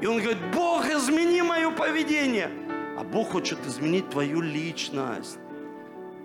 И 0.03 0.07
он 0.07 0.19
говорит, 0.19 0.43
Бог, 0.53 0.85
измени 0.85 1.43
мое 1.43 1.71
поведение. 1.71 2.51
А 2.99 3.05
Бог 3.05 3.31
хочет 3.31 3.59
изменить 3.67 4.11
твою 4.11 4.43
личность 4.43 5.39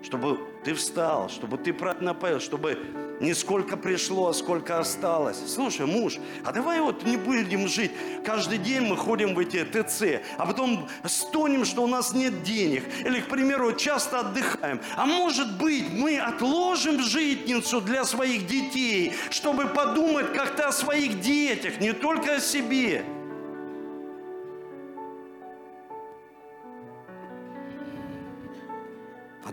чтобы 0.02 0.38
ты 0.64 0.74
встал, 0.74 1.28
чтобы 1.28 1.58
ты 1.58 1.72
правильно 1.72 2.14
поел, 2.14 2.40
чтобы 2.40 2.78
не 3.20 3.34
сколько 3.34 3.76
пришло, 3.76 4.28
а 4.28 4.34
сколько 4.34 4.78
осталось. 4.78 5.38
Слушай, 5.46 5.86
муж, 5.86 6.18
а 6.44 6.52
давай 6.52 6.80
вот 6.80 7.04
не 7.04 7.16
будем 7.16 7.66
жить. 7.66 7.90
Каждый 8.24 8.58
день 8.58 8.82
мы 8.82 8.96
ходим 8.96 9.34
в 9.34 9.38
эти 9.38 9.64
ТЦ, 9.64 10.22
а 10.36 10.46
потом 10.46 10.88
стонем, 11.04 11.64
что 11.64 11.82
у 11.82 11.86
нас 11.86 12.12
нет 12.12 12.42
денег. 12.42 12.84
Или, 13.04 13.20
к 13.20 13.26
примеру, 13.26 13.72
часто 13.72 14.20
отдыхаем. 14.20 14.80
А 14.96 15.06
может 15.06 15.58
быть, 15.58 15.90
мы 15.92 16.18
отложим 16.18 17.02
житницу 17.02 17.80
для 17.80 18.04
своих 18.04 18.46
детей, 18.46 19.12
чтобы 19.30 19.66
подумать 19.66 20.32
как-то 20.32 20.68
о 20.68 20.72
своих 20.72 21.20
детях, 21.20 21.80
не 21.80 21.92
только 21.92 22.36
о 22.36 22.40
себе. 22.40 23.04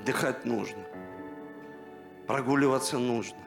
Отдыхать 0.05 0.45
нужно. 0.45 0.83
Прогуливаться 2.27 2.99
нужно. 2.99 3.39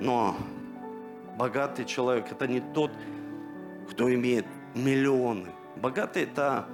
Но 0.00 0.36
богатый 1.38 1.84
человек– 1.84 2.26
это 2.32 2.48
не 2.48 2.58
тот, 2.58 2.90
кто 3.92 4.12
имеет 4.12 4.46
миллионы. 4.74 5.52
Богатый– 5.76 6.22
это 6.24 6.66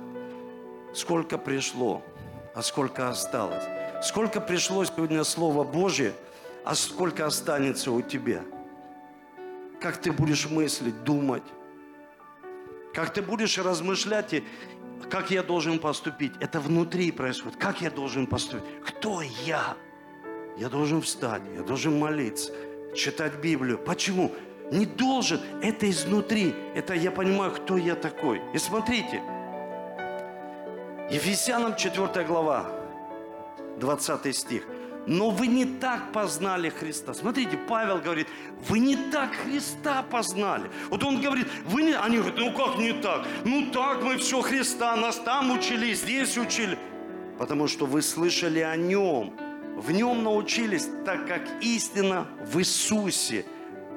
сколько 0.95 1.37
пришло, 1.37 2.03
а 2.55 2.63
сколько 2.63 3.11
осталось. 3.11 3.65
Сколько 4.03 4.41
пришло 4.41 4.83
сегодня 4.83 5.23
Слово 5.23 5.63
Божье, 5.63 6.15
а 6.65 6.75
сколько 6.75 7.27
останется 7.27 7.93
у 7.93 8.01
тебя. 8.01 8.41
Как 9.83 9.99
ты 9.99 10.13
будешь 10.13 10.49
мыслить, 10.49 11.05
думать. 11.05 11.45
Как 12.95 13.13
ты 13.13 13.21
будешь 13.21 13.59
размышлять, 13.59 14.33
и 14.33 14.45
как 15.11 15.31
я 15.31 15.43
должен 15.43 15.79
поступить. 15.79 16.33
Это 16.41 16.61
внутри 16.61 17.13
происходит. 17.13 17.59
Как 17.59 17.81
я 17.81 17.91
должен 17.91 18.27
поступить? 18.27 18.65
Кто 18.85 19.23
я? 19.45 19.77
Я 20.57 20.69
должен 20.69 21.03
встать, 21.03 21.43
я 21.55 21.63
должен 21.63 21.99
молиться 21.99 22.53
читать 22.95 23.35
Библию. 23.37 23.79
Почему? 23.79 24.33
Не 24.73 24.87
должен. 24.87 25.41
Это 25.63 25.89
изнутри. 25.89 26.55
Это 26.75 26.95
я 26.95 27.11
понимаю, 27.11 27.53
кто 27.53 27.77
я 27.77 27.95
такой. 27.95 28.41
И 28.55 28.59
смотрите. 28.59 29.23
Ефесянам 31.11 31.77
4 31.77 32.25
глава, 32.25 32.69
20 33.79 34.35
стих. 34.35 34.65
Но 35.07 35.31
вы 35.31 35.47
не 35.47 35.65
так 35.65 36.13
познали 36.13 36.69
Христа. 36.69 37.15
Смотрите, 37.15 37.57
Павел 37.57 37.99
говорит, 37.99 38.27
вы 38.69 38.81
не 38.81 38.97
так 38.97 39.33
Христа 39.33 40.03
познали. 40.03 40.69
Вот 40.91 41.05
он 41.05 41.21
говорит, 41.21 41.47
вы 41.67 41.83
не... 41.83 41.93
Они 41.93 42.19
говорят, 42.19 42.39
ну 42.39 42.53
как 42.53 42.79
не 42.79 42.93
так? 42.93 43.27
Ну 43.45 43.71
так 43.71 44.03
мы 44.03 44.17
все 44.17 44.43
Христа, 44.43 44.97
нас 44.97 45.17
там 45.17 45.53
учили, 45.53 45.95
здесь 45.95 46.37
учили. 46.37 46.77
Потому 47.39 47.69
что 47.69 47.87
вы 47.87 48.03
слышали 48.03 48.61
о 48.61 48.77
Нем, 48.77 49.33
в 49.77 49.93
нем 49.93 50.25
научились, 50.25 50.89
так 51.05 51.29
как 51.29 51.43
истина 51.61 52.27
в 52.41 52.59
Иисусе. 52.59 53.45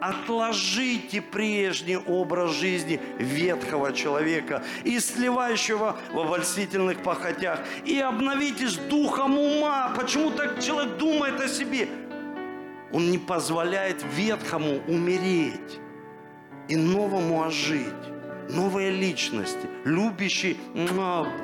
Отложите 0.02 1.22
прежний 1.22 1.98
образ 1.98 2.52
жизни 2.52 3.00
ветхого 3.18 3.92
человека 3.94 4.64
и 4.84 5.00
сливающего 5.00 5.98
в 6.14 6.20
обольстительных 6.20 7.04
похотях. 7.04 7.60
И 7.86 8.00
обновитесь 8.00 8.76
духом 8.76 9.38
ума. 9.38 9.94
Почему 9.96 10.32
так 10.32 10.62
человек 10.62 10.98
думает 10.98 11.40
о 11.40 11.48
себе? 11.48 11.90
Он 12.92 13.12
не 13.12 13.18
позволяет 13.18 14.04
ветхому 14.16 14.80
умереть 14.88 15.80
и 16.68 16.76
новому 16.76 17.44
ожить 17.44 17.94
новые 18.50 18.90
личности, 18.90 19.68
любящие 19.86 20.56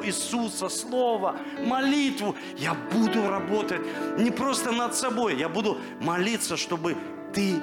Иисуса, 0.03 0.69
Слово, 0.69 1.35
молитву. 1.63 2.35
Я 2.57 2.73
буду 2.73 3.29
работать 3.29 3.81
не 4.17 4.31
просто 4.31 4.71
над 4.71 4.95
собой, 4.95 5.37
я 5.37 5.49
буду 5.49 5.77
молиться, 5.99 6.57
чтобы 6.57 6.97
Ты 7.33 7.61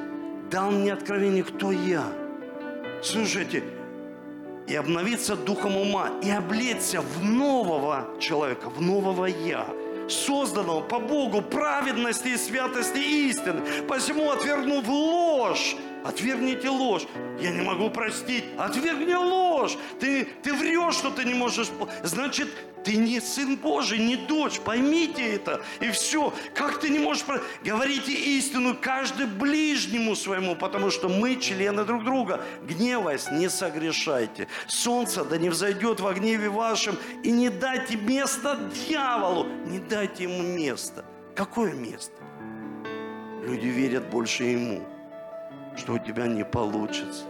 дал 0.52 0.70
мне 0.70 0.92
откровение, 0.92 1.42
кто 1.42 1.72
я. 1.72 2.04
Слушайте, 3.02 3.64
и 4.68 4.74
обновиться 4.76 5.34
духом 5.34 5.76
ума, 5.76 6.10
и 6.22 6.30
облечься 6.30 7.00
в 7.00 7.24
нового 7.24 8.06
человека, 8.20 8.68
в 8.68 8.80
нового 8.80 9.26
я, 9.26 9.66
созданного 10.08 10.82
по 10.82 11.00
Богу 11.00 11.40
праведности 11.42 12.28
и 12.28 12.36
святости 12.36 12.98
истины. 12.98 13.62
Посему, 13.88 14.30
отвергнув 14.30 14.86
ложь, 14.86 15.74
Отвергните 16.04 16.68
ложь. 16.68 17.06
Я 17.40 17.50
не 17.50 17.62
могу 17.62 17.90
простить. 17.90 18.44
Отвергни 18.58 19.14
ложь. 19.14 19.76
Ты, 20.00 20.24
ты 20.42 20.52
врешь, 20.52 20.94
что 20.94 21.10
ты 21.10 21.24
не 21.24 21.34
можешь. 21.34 21.68
Значит, 22.02 22.48
ты 22.84 22.96
не 22.96 23.20
сын 23.20 23.56
Божий, 23.56 23.98
не 23.98 24.16
дочь. 24.16 24.60
Поймите 24.60 25.34
это. 25.34 25.62
И 25.80 25.90
все. 25.90 26.34
Как 26.54 26.80
ты 26.80 26.88
не 26.88 26.98
можешь... 26.98 27.24
Говорите 27.64 28.12
истину 28.12 28.76
каждый 28.80 29.26
ближнему 29.26 30.16
своему, 30.16 30.56
потому 30.56 30.90
что 30.90 31.08
мы 31.08 31.36
члены 31.36 31.84
друг 31.84 32.04
друга. 32.04 32.40
Гневаясь, 32.64 33.30
не 33.30 33.48
согрешайте. 33.48 34.48
Солнце 34.66 35.24
да 35.24 35.38
не 35.38 35.50
взойдет 35.50 36.00
во 36.00 36.14
гневе 36.14 36.48
вашем. 36.48 36.96
И 37.22 37.30
не 37.30 37.48
дайте 37.48 37.96
места 37.96 38.58
дьяволу. 38.74 39.46
Не 39.66 39.78
дайте 39.78 40.24
ему 40.24 40.42
места. 40.42 41.04
Какое 41.36 41.72
место? 41.72 42.12
Люди 43.44 43.66
верят 43.66 44.08
больше 44.10 44.44
ему 44.44 44.82
что 45.76 45.94
у 45.94 45.98
тебя 45.98 46.26
не 46.26 46.44
получится. 46.44 47.24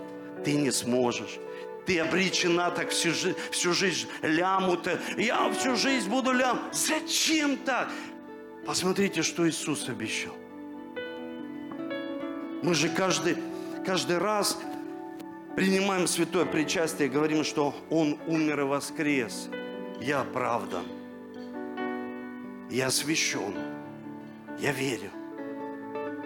Ты 0.44 0.54
не 0.54 0.70
сможешь. 0.70 1.38
Ты 1.86 1.98
обречена 1.98 2.70
так 2.70 2.90
всю, 2.90 3.12
жизнь, 3.12 3.36
всю 3.50 3.72
жизнь 3.72 4.08
ляму-то. 4.22 4.98
Я 5.16 5.50
всю 5.52 5.76
жизнь 5.76 6.08
буду 6.08 6.32
лям. 6.32 6.60
Зачем 6.72 7.56
так? 7.56 7.88
Посмотрите, 8.64 9.22
что 9.22 9.48
Иисус 9.48 9.88
обещал. 9.88 10.34
Мы 12.62 12.74
же 12.74 12.88
каждый, 12.88 13.36
каждый 13.84 14.18
раз 14.18 14.56
принимаем 15.56 16.06
святое 16.06 16.44
причастие 16.44 17.08
и 17.08 17.10
говорим, 17.10 17.42
что 17.42 17.74
Он 17.90 18.18
умер 18.28 18.60
и 18.60 18.64
воскрес. 18.64 19.48
Я 20.00 20.20
оправдан. 20.20 20.84
Я 22.70 22.86
освящен. 22.86 23.54
Я 24.60 24.70
верю. 24.70 25.10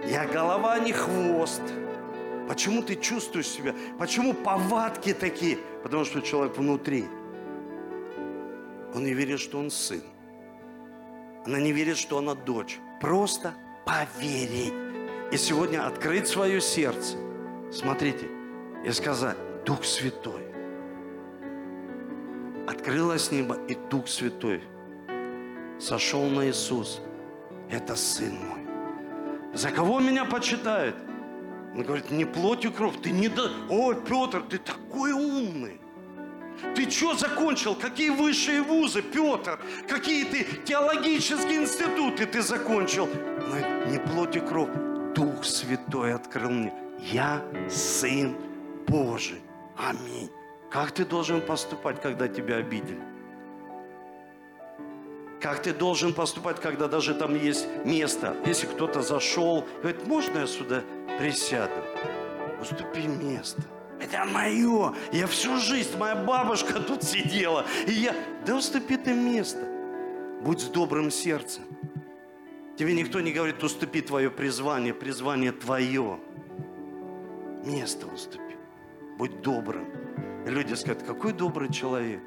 Я 0.07 0.27
голова, 0.27 0.75
а 0.75 0.79
не 0.79 0.93
хвост. 0.93 1.62
Почему 2.49 2.83
ты 2.83 2.95
чувствуешь 2.95 3.49
себя? 3.49 3.75
Почему 3.99 4.33
повадки 4.33 5.13
такие? 5.13 5.59
Потому 5.83 6.05
что 6.05 6.21
человек 6.21 6.57
внутри. 6.57 7.07
Он 8.95 9.05
не 9.05 9.15
верит, 9.15 9.41
что 9.41 9.59
он 9.59 9.71
сын. 9.71 10.03
Она 11.45 11.61
не 11.61 11.73
верит, 11.73 11.97
что 11.97 12.19
она 12.19 12.35
дочь. 12.35 12.79
Просто 13.01 13.55
поверить. 13.85 14.75
И 15.33 15.37
сегодня 15.37 15.87
открыть 15.87 16.29
свое 16.29 16.61
сердце. 16.61 17.17
Смотрите. 17.73 18.29
И 18.85 18.91
сказать, 18.93 19.37
Дух 19.65 19.85
Святой. 19.85 20.43
Открылось 22.69 23.33
небо, 23.33 23.57
и 23.69 23.75
Дух 23.91 24.07
Святой 24.07 24.63
сошел 25.79 26.23
на 26.23 26.49
Иисус. 26.49 27.01
Это 27.71 27.97
Сын 27.97 28.35
мой. 28.35 28.61
За 29.55 29.71
кого 29.71 30.01
меня 30.01 30.25
почитают? 30.25 30.97
Он 31.77 31.83
говорит, 31.83 32.11
не 32.11 32.24
плотью 32.24 32.72
кровь, 32.72 32.95
ты 33.03 33.11
не 33.11 33.29
да... 33.29 33.51
О, 33.68 33.93
Петр, 33.93 34.43
ты 34.49 34.57
такой 34.57 35.12
умный. 35.12 35.79
Ты 36.74 36.91
что 36.91 37.14
закончил? 37.14 37.74
Какие 37.74 38.09
высшие 38.09 38.62
вузы, 38.62 39.03
Петр? 39.03 39.61
Какие 39.87 40.24
ты 40.24 40.47
теологические 40.64 41.62
институты 41.62 42.24
ты 42.24 42.41
закончил? 42.41 43.07
Но 43.07 43.91
не 43.91 43.99
плоть 43.99 44.37
и 44.37 44.41
кровь. 44.41 44.70
Дух 45.14 45.45
Святой 45.45 46.14
открыл 46.14 46.51
мне. 46.51 46.72
Я 46.99 47.45
Сын 47.68 48.35
Божий. 48.89 49.43
Аминь. 49.77 50.31
Как 50.70 50.93
ты 50.93 51.05
должен 51.05 51.43
поступать, 51.43 52.01
когда 52.01 52.27
тебя 52.27 52.57
обидели? 52.57 53.16
Как 55.41 55.62
ты 55.62 55.72
должен 55.72 56.14
поступать, 56.14 56.61
когда 56.61 56.89
даже 56.89 57.14
там 57.14 57.34
есть 57.34 57.66
место? 57.84 58.37
Если 58.47 58.66
кто-то 58.66 59.03
зашел, 59.03 59.66
говорит, 59.82 60.07
можно 60.07 60.39
я 60.39 60.47
сюда 60.47 60.82
присяду. 61.18 61.74
Уступи 62.61 63.07
место. 63.07 63.62
Это 64.01 64.24
мое. 64.24 64.95
Я 65.12 65.26
всю 65.26 65.59
жизнь, 65.59 65.97
моя 65.99 66.16
бабушка 66.16 66.80
тут 66.80 67.03
сидела. 67.03 67.66
И 67.87 67.93
я, 67.93 68.14
да 68.47 68.57
уступи 68.57 68.97
ты 68.97 69.12
место. 69.12 69.66
Будь 70.43 70.61
с 70.61 70.64
добрым 70.64 71.11
сердцем. 71.11 71.64
Тебе 72.76 72.95
никто 72.95 73.20
не 73.20 73.32
говорит, 73.32 73.62
уступи 73.62 74.01
твое 74.01 74.30
призвание. 74.30 74.95
Призвание 74.95 75.53
твое. 75.53 76.18
Место 77.64 78.07
уступи. 78.07 78.57
Будь 79.18 79.43
добрым. 79.43 79.87
И 80.47 80.51
люди 80.51 80.74
скажут, 80.74 81.03
какой 81.03 81.32
добрый 81.32 81.72
человек. 81.72 82.20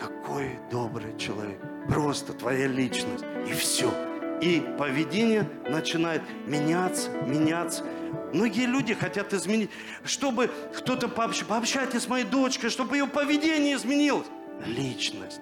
Какой 0.00 0.58
добрый 0.70 1.16
человек. 1.18 1.60
Просто 1.88 2.32
твоя 2.32 2.66
личность. 2.66 3.24
И 3.48 3.52
все. 3.52 3.92
И 4.40 4.62
поведение 4.78 5.48
начинает 5.68 6.22
меняться, 6.46 7.10
меняться. 7.26 7.84
Многие 8.32 8.66
люди 8.66 8.94
хотят 8.94 9.32
изменить, 9.32 9.70
чтобы 10.04 10.50
кто-то 10.74 11.08
пообщ... 11.08 11.44
пообщайтесь 11.44 12.02
с 12.02 12.08
моей 12.08 12.24
дочкой, 12.24 12.70
чтобы 12.70 12.96
ее 12.96 13.06
поведение 13.06 13.74
изменилось. 13.74 14.26
Личность. 14.64 15.40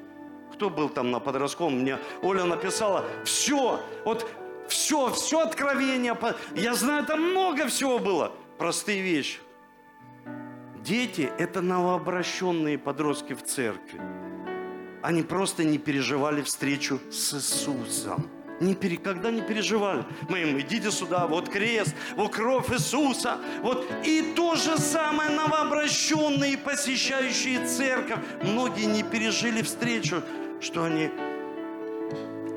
Кто 0.52 0.70
был 0.70 0.88
там 0.88 1.10
на 1.10 1.20
подростковом? 1.20 1.80
Мне 1.80 1.98
Оля 2.22 2.44
написала, 2.44 3.04
все, 3.24 3.80
вот 4.04 4.26
все, 4.68 5.10
все 5.12 5.40
откровение. 5.40 6.16
Я 6.54 6.74
знаю, 6.74 7.04
там 7.04 7.20
много 7.22 7.66
всего 7.66 7.98
было. 7.98 8.32
Простые 8.56 9.02
вещи. 9.02 9.40
Дети– 10.82 11.30
это 11.38 11.60
новообращенные 11.60 12.78
подростки 12.78 13.34
в 13.34 13.42
церкви. 13.42 14.00
Они 15.06 15.22
просто 15.22 15.62
не 15.62 15.78
переживали 15.78 16.42
встречу 16.42 16.98
с 17.12 17.32
Иисусом. 17.34 18.28
Не 18.58 18.74
пере, 18.74 18.96
когда 18.96 19.30
не 19.30 19.40
переживали. 19.40 20.04
Мы 20.28 20.40
им, 20.40 20.58
идите 20.58 20.90
сюда, 20.90 21.28
вот 21.28 21.48
крест, 21.48 21.94
вот 22.16 22.34
кровь 22.34 22.72
Иисуса. 22.72 23.38
Вот. 23.62 23.88
И 24.04 24.32
то 24.34 24.56
же 24.56 24.76
самое 24.78 25.30
новообращенные, 25.30 26.58
посещающие 26.58 27.64
церковь. 27.64 28.18
Многие 28.42 28.86
не 28.86 29.04
пережили 29.04 29.62
встречу, 29.62 30.24
что 30.60 30.82
они 30.82 31.08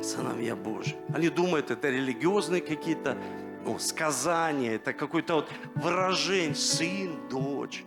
сыновья 0.02 0.56
Божьи. 0.56 0.95
Они 1.14 1.30
думают, 1.30 1.70
это 1.70 1.91
религиозные 1.91 2.64
какие-то 2.64 3.16
ну, 3.64 3.78
сказания, 3.78 4.78
это 4.78 4.93
какое-то 4.93 5.36
вот 5.36 5.50
выражение. 5.76 6.56
Сын, 6.56 7.16
дочь. 7.30 7.84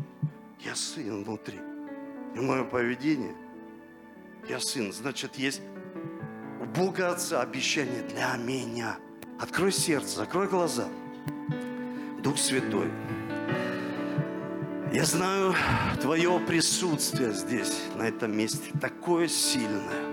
Я 0.60 0.76
сын 0.76 1.24
внутри. 1.24 1.58
И 2.36 2.38
мое 2.38 2.62
поведение, 2.62 3.34
я 4.48 4.60
сын. 4.60 4.92
Значит, 4.92 5.36
есть 5.36 5.60
у 6.60 6.64
Бога 6.64 7.12
Отца 7.12 7.40
обещание 7.42 8.02
для 8.02 8.36
меня. 8.36 8.98
Открой 9.40 9.72
сердце, 9.72 10.16
закрой 10.16 10.48
глаза. 10.48 10.88
Дух 12.22 12.38
Святой. 12.38 12.90
Я 14.92 15.04
знаю, 15.04 15.54
Твое 16.00 16.38
присутствие 16.46 17.32
здесь, 17.32 17.80
на 17.96 18.02
этом 18.02 18.36
месте, 18.36 18.70
такое 18.80 19.26
сильное. 19.26 20.12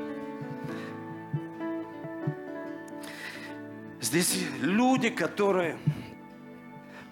Здесь 3.99 4.39
люди, 4.61 5.09
которые 5.09 5.77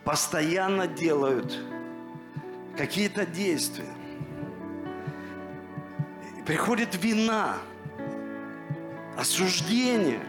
постоянно 0.05 0.87
делают 0.87 1.59
какие-то 2.77 3.25
действия. 3.25 3.96
Приходит 6.47 6.95
вина, 7.03 7.57
осуждение 9.17 10.21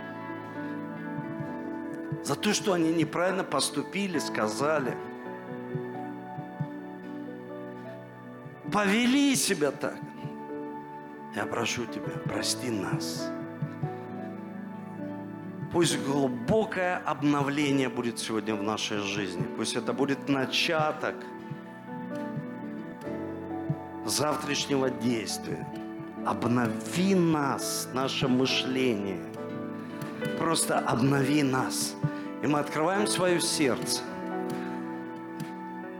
за 2.24 2.34
то, 2.34 2.52
что 2.52 2.72
они 2.72 2.92
неправильно 2.92 3.44
поступили, 3.44 4.18
сказали. 4.18 4.96
Повели 8.72 9.36
себя 9.36 9.70
так. 9.70 9.94
Я 11.36 11.46
прошу 11.46 11.86
тебя, 11.86 12.10
прости 12.24 12.68
нас. 12.68 13.30
Пусть 15.72 16.04
глубокое 16.04 16.96
обновление 16.96 17.88
будет 17.88 18.18
сегодня 18.18 18.56
в 18.56 18.62
нашей 18.64 18.98
жизни. 19.02 19.46
Пусть 19.56 19.76
это 19.76 19.92
будет 19.92 20.28
начаток 20.28 21.14
завтрашнего 24.04 24.90
действия. 24.90 25.64
Обнови 26.26 27.14
нас, 27.14 27.88
наше 27.94 28.28
мышление. 28.28 29.20
Просто 30.38 30.78
обнови 30.78 31.42
нас. 31.42 31.94
И 32.42 32.46
мы 32.46 32.58
открываем 32.60 33.06
свое 33.06 33.40
сердце. 33.40 34.02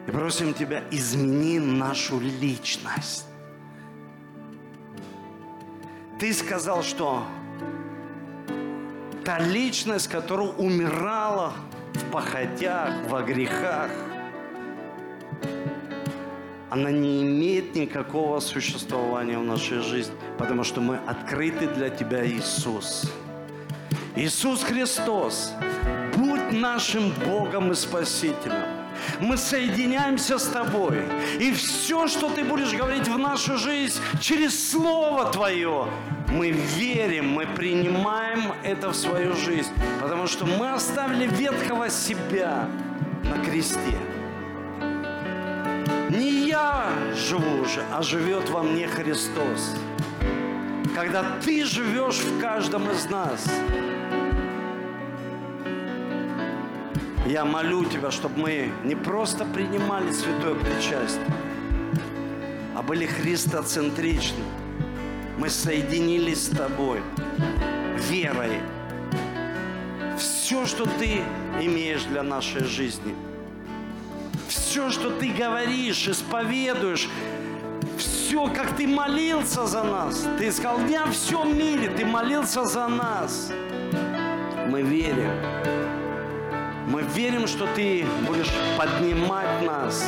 И 0.06 0.10
просим 0.10 0.54
Тебя, 0.54 0.82
измени 0.90 1.58
нашу 1.58 2.20
личность. 2.20 3.26
Ты 6.18 6.32
сказал, 6.32 6.82
что 6.82 7.24
та 9.24 9.38
личность, 9.38 10.08
которая 10.08 10.48
умирала 10.48 11.52
в 11.94 12.10
похотях, 12.10 12.92
во 13.08 13.22
грехах, 13.22 13.90
она 16.70 16.90
не 16.90 17.22
имеет 17.22 17.74
никакого 17.74 18.40
существования 18.40 19.38
в 19.38 19.44
нашей 19.44 19.80
жизни, 19.80 20.14
потому 20.38 20.64
что 20.64 20.80
мы 20.80 20.98
открыты 21.06 21.66
для 21.66 21.88
Тебя, 21.88 22.26
Иисус. 22.26 23.10
Иисус 24.16 24.62
Христос, 24.62 25.52
будь 26.16 26.52
нашим 26.52 27.10
Богом 27.24 27.72
и 27.72 27.74
Спасителем. 27.74 28.64
Мы 29.20 29.36
соединяемся 29.36 30.38
с 30.38 30.48
Тобой. 30.48 31.02
И 31.38 31.52
все, 31.52 32.08
что 32.08 32.28
Ты 32.28 32.44
будешь 32.44 32.72
говорить 32.72 33.08
в 33.08 33.16
нашу 33.16 33.56
жизнь 33.56 34.00
через 34.20 34.70
Слово 34.70 35.30
Твое, 35.30 35.86
мы 36.28 36.50
верим, 36.50 37.30
мы 37.30 37.46
принимаем 37.46 38.52
это 38.62 38.90
в 38.90 38.96
свою 38.96 39.34
жизнь, 39.34 39.72
потому 40.02 40.26
что 40.26 40.44
мы 40.44 40.72
оставили 40.72 41.26
ветхого 41.26 41.88
себя 41.88 42.68
на 43.24 43.42
кресте. 43.44 43.96
Не 46.10 46.48
я 46.48 46.88
живу 47.14 47.60
уже, 47.60 47.84
а 47.92 48.00
живет 48.00 48.48
во 48.48 48.62
мне 48.62 48.86
Христос. 48.86 49.76
Когда 50.94 51.22
ты 51.44 51.66
живешь 51.66 52.20
в 52.20 52.40
каждом 52.40 52.90
из 52.90 53.04
нас, 53.10 53.46
я 57.26 57.44
молю 57.44 57.84
Тебя, 57.84 58.10
чтобы 58.10 58.38
мы 58.38 58.72
не 58.84 58.94
просто 58.94 59.44
принимали 59.44 60.10
святое 60.10 60.54
причастие, 60.54 61.26
а 62.74 62.82
были 62.82 63.04
христоцентричны. 63.04 64.44
Мы 65.36 65.50
соединились 65.50 66.46
с 66.46 66.48
Тобой 66.48 67.02
верой. 68.08 68.60
Все, 70.16 70.64
что 70.64 70.86
Ты 70.86 71.20
имеешь 71.60 72.04
для 72.04 72.22
нашей 72.22 72.64
жизни– 72.64 73.14
все, 74.48 74.90
что 74.90 75.10
ты 75.10 75.28
говоришь, 75.28 76.08
исповедуешь, 76.08 77.08
все, 77.96 78.46
как 78.48 78.76
ты 78.76 78.86
молился 78.86 79.66
за 79.66 79.82
нас. 79.82 80.26
Ты 80.38 80.50
сказал, 80.50 80.80
не 80.80 80.96
о 80.96 81.06
всем 81.06 81.56
мире, 81.56 81.90
ты 81.90 82.04
молился 82.04 82.64
за 82.64 82.88
нас. 82.88 83.52
Мы 84.66 84.82
верим. 84.82 85.30
Мы 86.88 87.02
верим, 87.02 87.46
что 87.46 87.66
ты 87.74 88.06
будешь 88.26 88.50
поднимать 88.76 89.62
нас. 89.62 90.06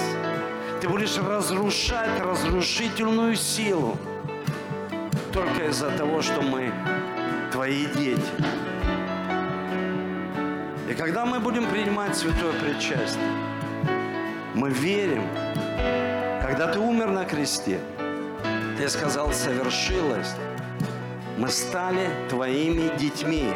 Ты 0.81 0.89
будешь 0.89 1.19
разрушать 1.19 2.21
разрушительную 2.21 3.37
силу. 3.37 3.99
Только 5.33 5.69
из-за 5.69 5.91
того, 5.91 6.23
что 6.23 6.41
мы 6.41 6.73
твои 7.53 7.87
дети. 7.87 8.23
И 10.89 10.95
когда 10.95 11.25
мы 11.27 11.39
будем 11.39 11.67
принимать 11.67 12.17
святое 12.17 12.53
причастие, 12.53 13.50
мы 14.55 14.71
верим. 14.71 15.23
Когда 16.43 16.67
ты 16.73 16.79
умер 16.79 17.11
на 17.11 17.25
кресте, 17.25 17.79
ты 18.77 18.89
сказал, 18.89 19.33
совершилось. 19.33 20.35
Мы 21.39 21.49
стали 21.49 22.09
твоими 22.29 22.97
детьми. 22.99 23.53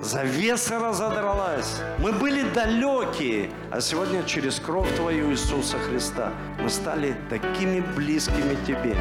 Завеса 0.00 0.80
разодралась. 0.80 1.80
Мы 1.98 2.12
были 2.12 2.42
далекие, 2.50 3.50
а 3.70 3.80
сегодня 3.80 4.24
через 4.24 4.58
кровь 4.58 4.92
Твою 4.96 5.30
Иисуса 5.30 5.78
Христа 5.78 6.32
мы 6.60 6.68
стали 6.68 7.14
такими 7.30 7.80
близкими 7.94 8.56
Тебе. 8.66 8.96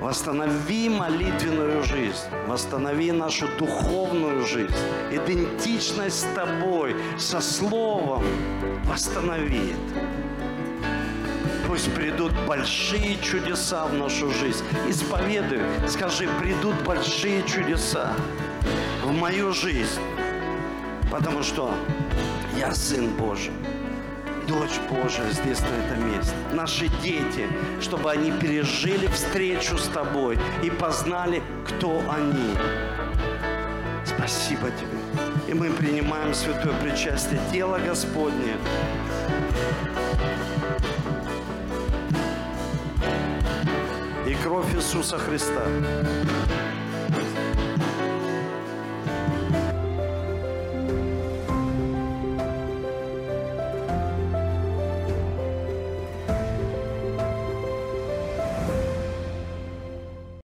Восстанови 0.00 0.90
молитвенную 0.90 1.82
жизнь, 1.82 2.28
восстанови 2.46 3.10
нашу 3.10 3.48
духовную 3.58 4.46
жизнь, 4.46 4.72
идентичность 5.10 6.20
с 6.20 6.26
Тобой, 6.34 6.94
со 7.18 7.40
Словом 7.40 8.22
восстанови 8.88 9.70
это. 9.70 10.08
Пусть 11.66 11.92
придут 11.94 12.32
большие 12.46 13.18
чудеса 13.20 13.86
в 13.86 13.94
нашу 13.94 14.30
жизнь. 14.32 14.64
Исповедуй, 14.88 15.60
скажи, 15.86 16.28
придут 16.40 16.74
большие 16.84 17.42
чудеса 17.44 18.12
в 19.04 19.12
мою 19.12 19.52
жизнь, 19.52 20.00
потому 21.10 21.42
что 21.42 21.74
я 22.56 22.74
Сын 22.74 23.08
Божий 23.16 23.52
дочь 24.48 24.80
Божия 24.90 25.30
здесь, 25.30 25.60
на 25.60 25.84
этом 25.84 26.10
месте. 26.10 26.32
Наши 26.54 26.88
дети, 27.02 27.46
чтобы 27.80 28.10
они 28.10 28.32
пережили 28.32 29.06
встречу 29.08 29.76
с 29.76 29.86
Тобой 29.88 30.38
и 30.62 30.70
познали, 30.70 31.42
кто 31.66 32.02
они. 32.10 32.54
Спасибо 34.04 34.70
Тебе. 34.70 34.97
И 35.48 35.54
мы 35.54 35.70
принимаем 35.70 36.34
святое 36.34 36.74
причастие 36.82 37.40
тела 37.50 37.78
Господне. 37.78 38.56
И 44.26 44.34
кровь 44.44 44.74
Иисуса 44.74 45.16
Христа 45.16 45.64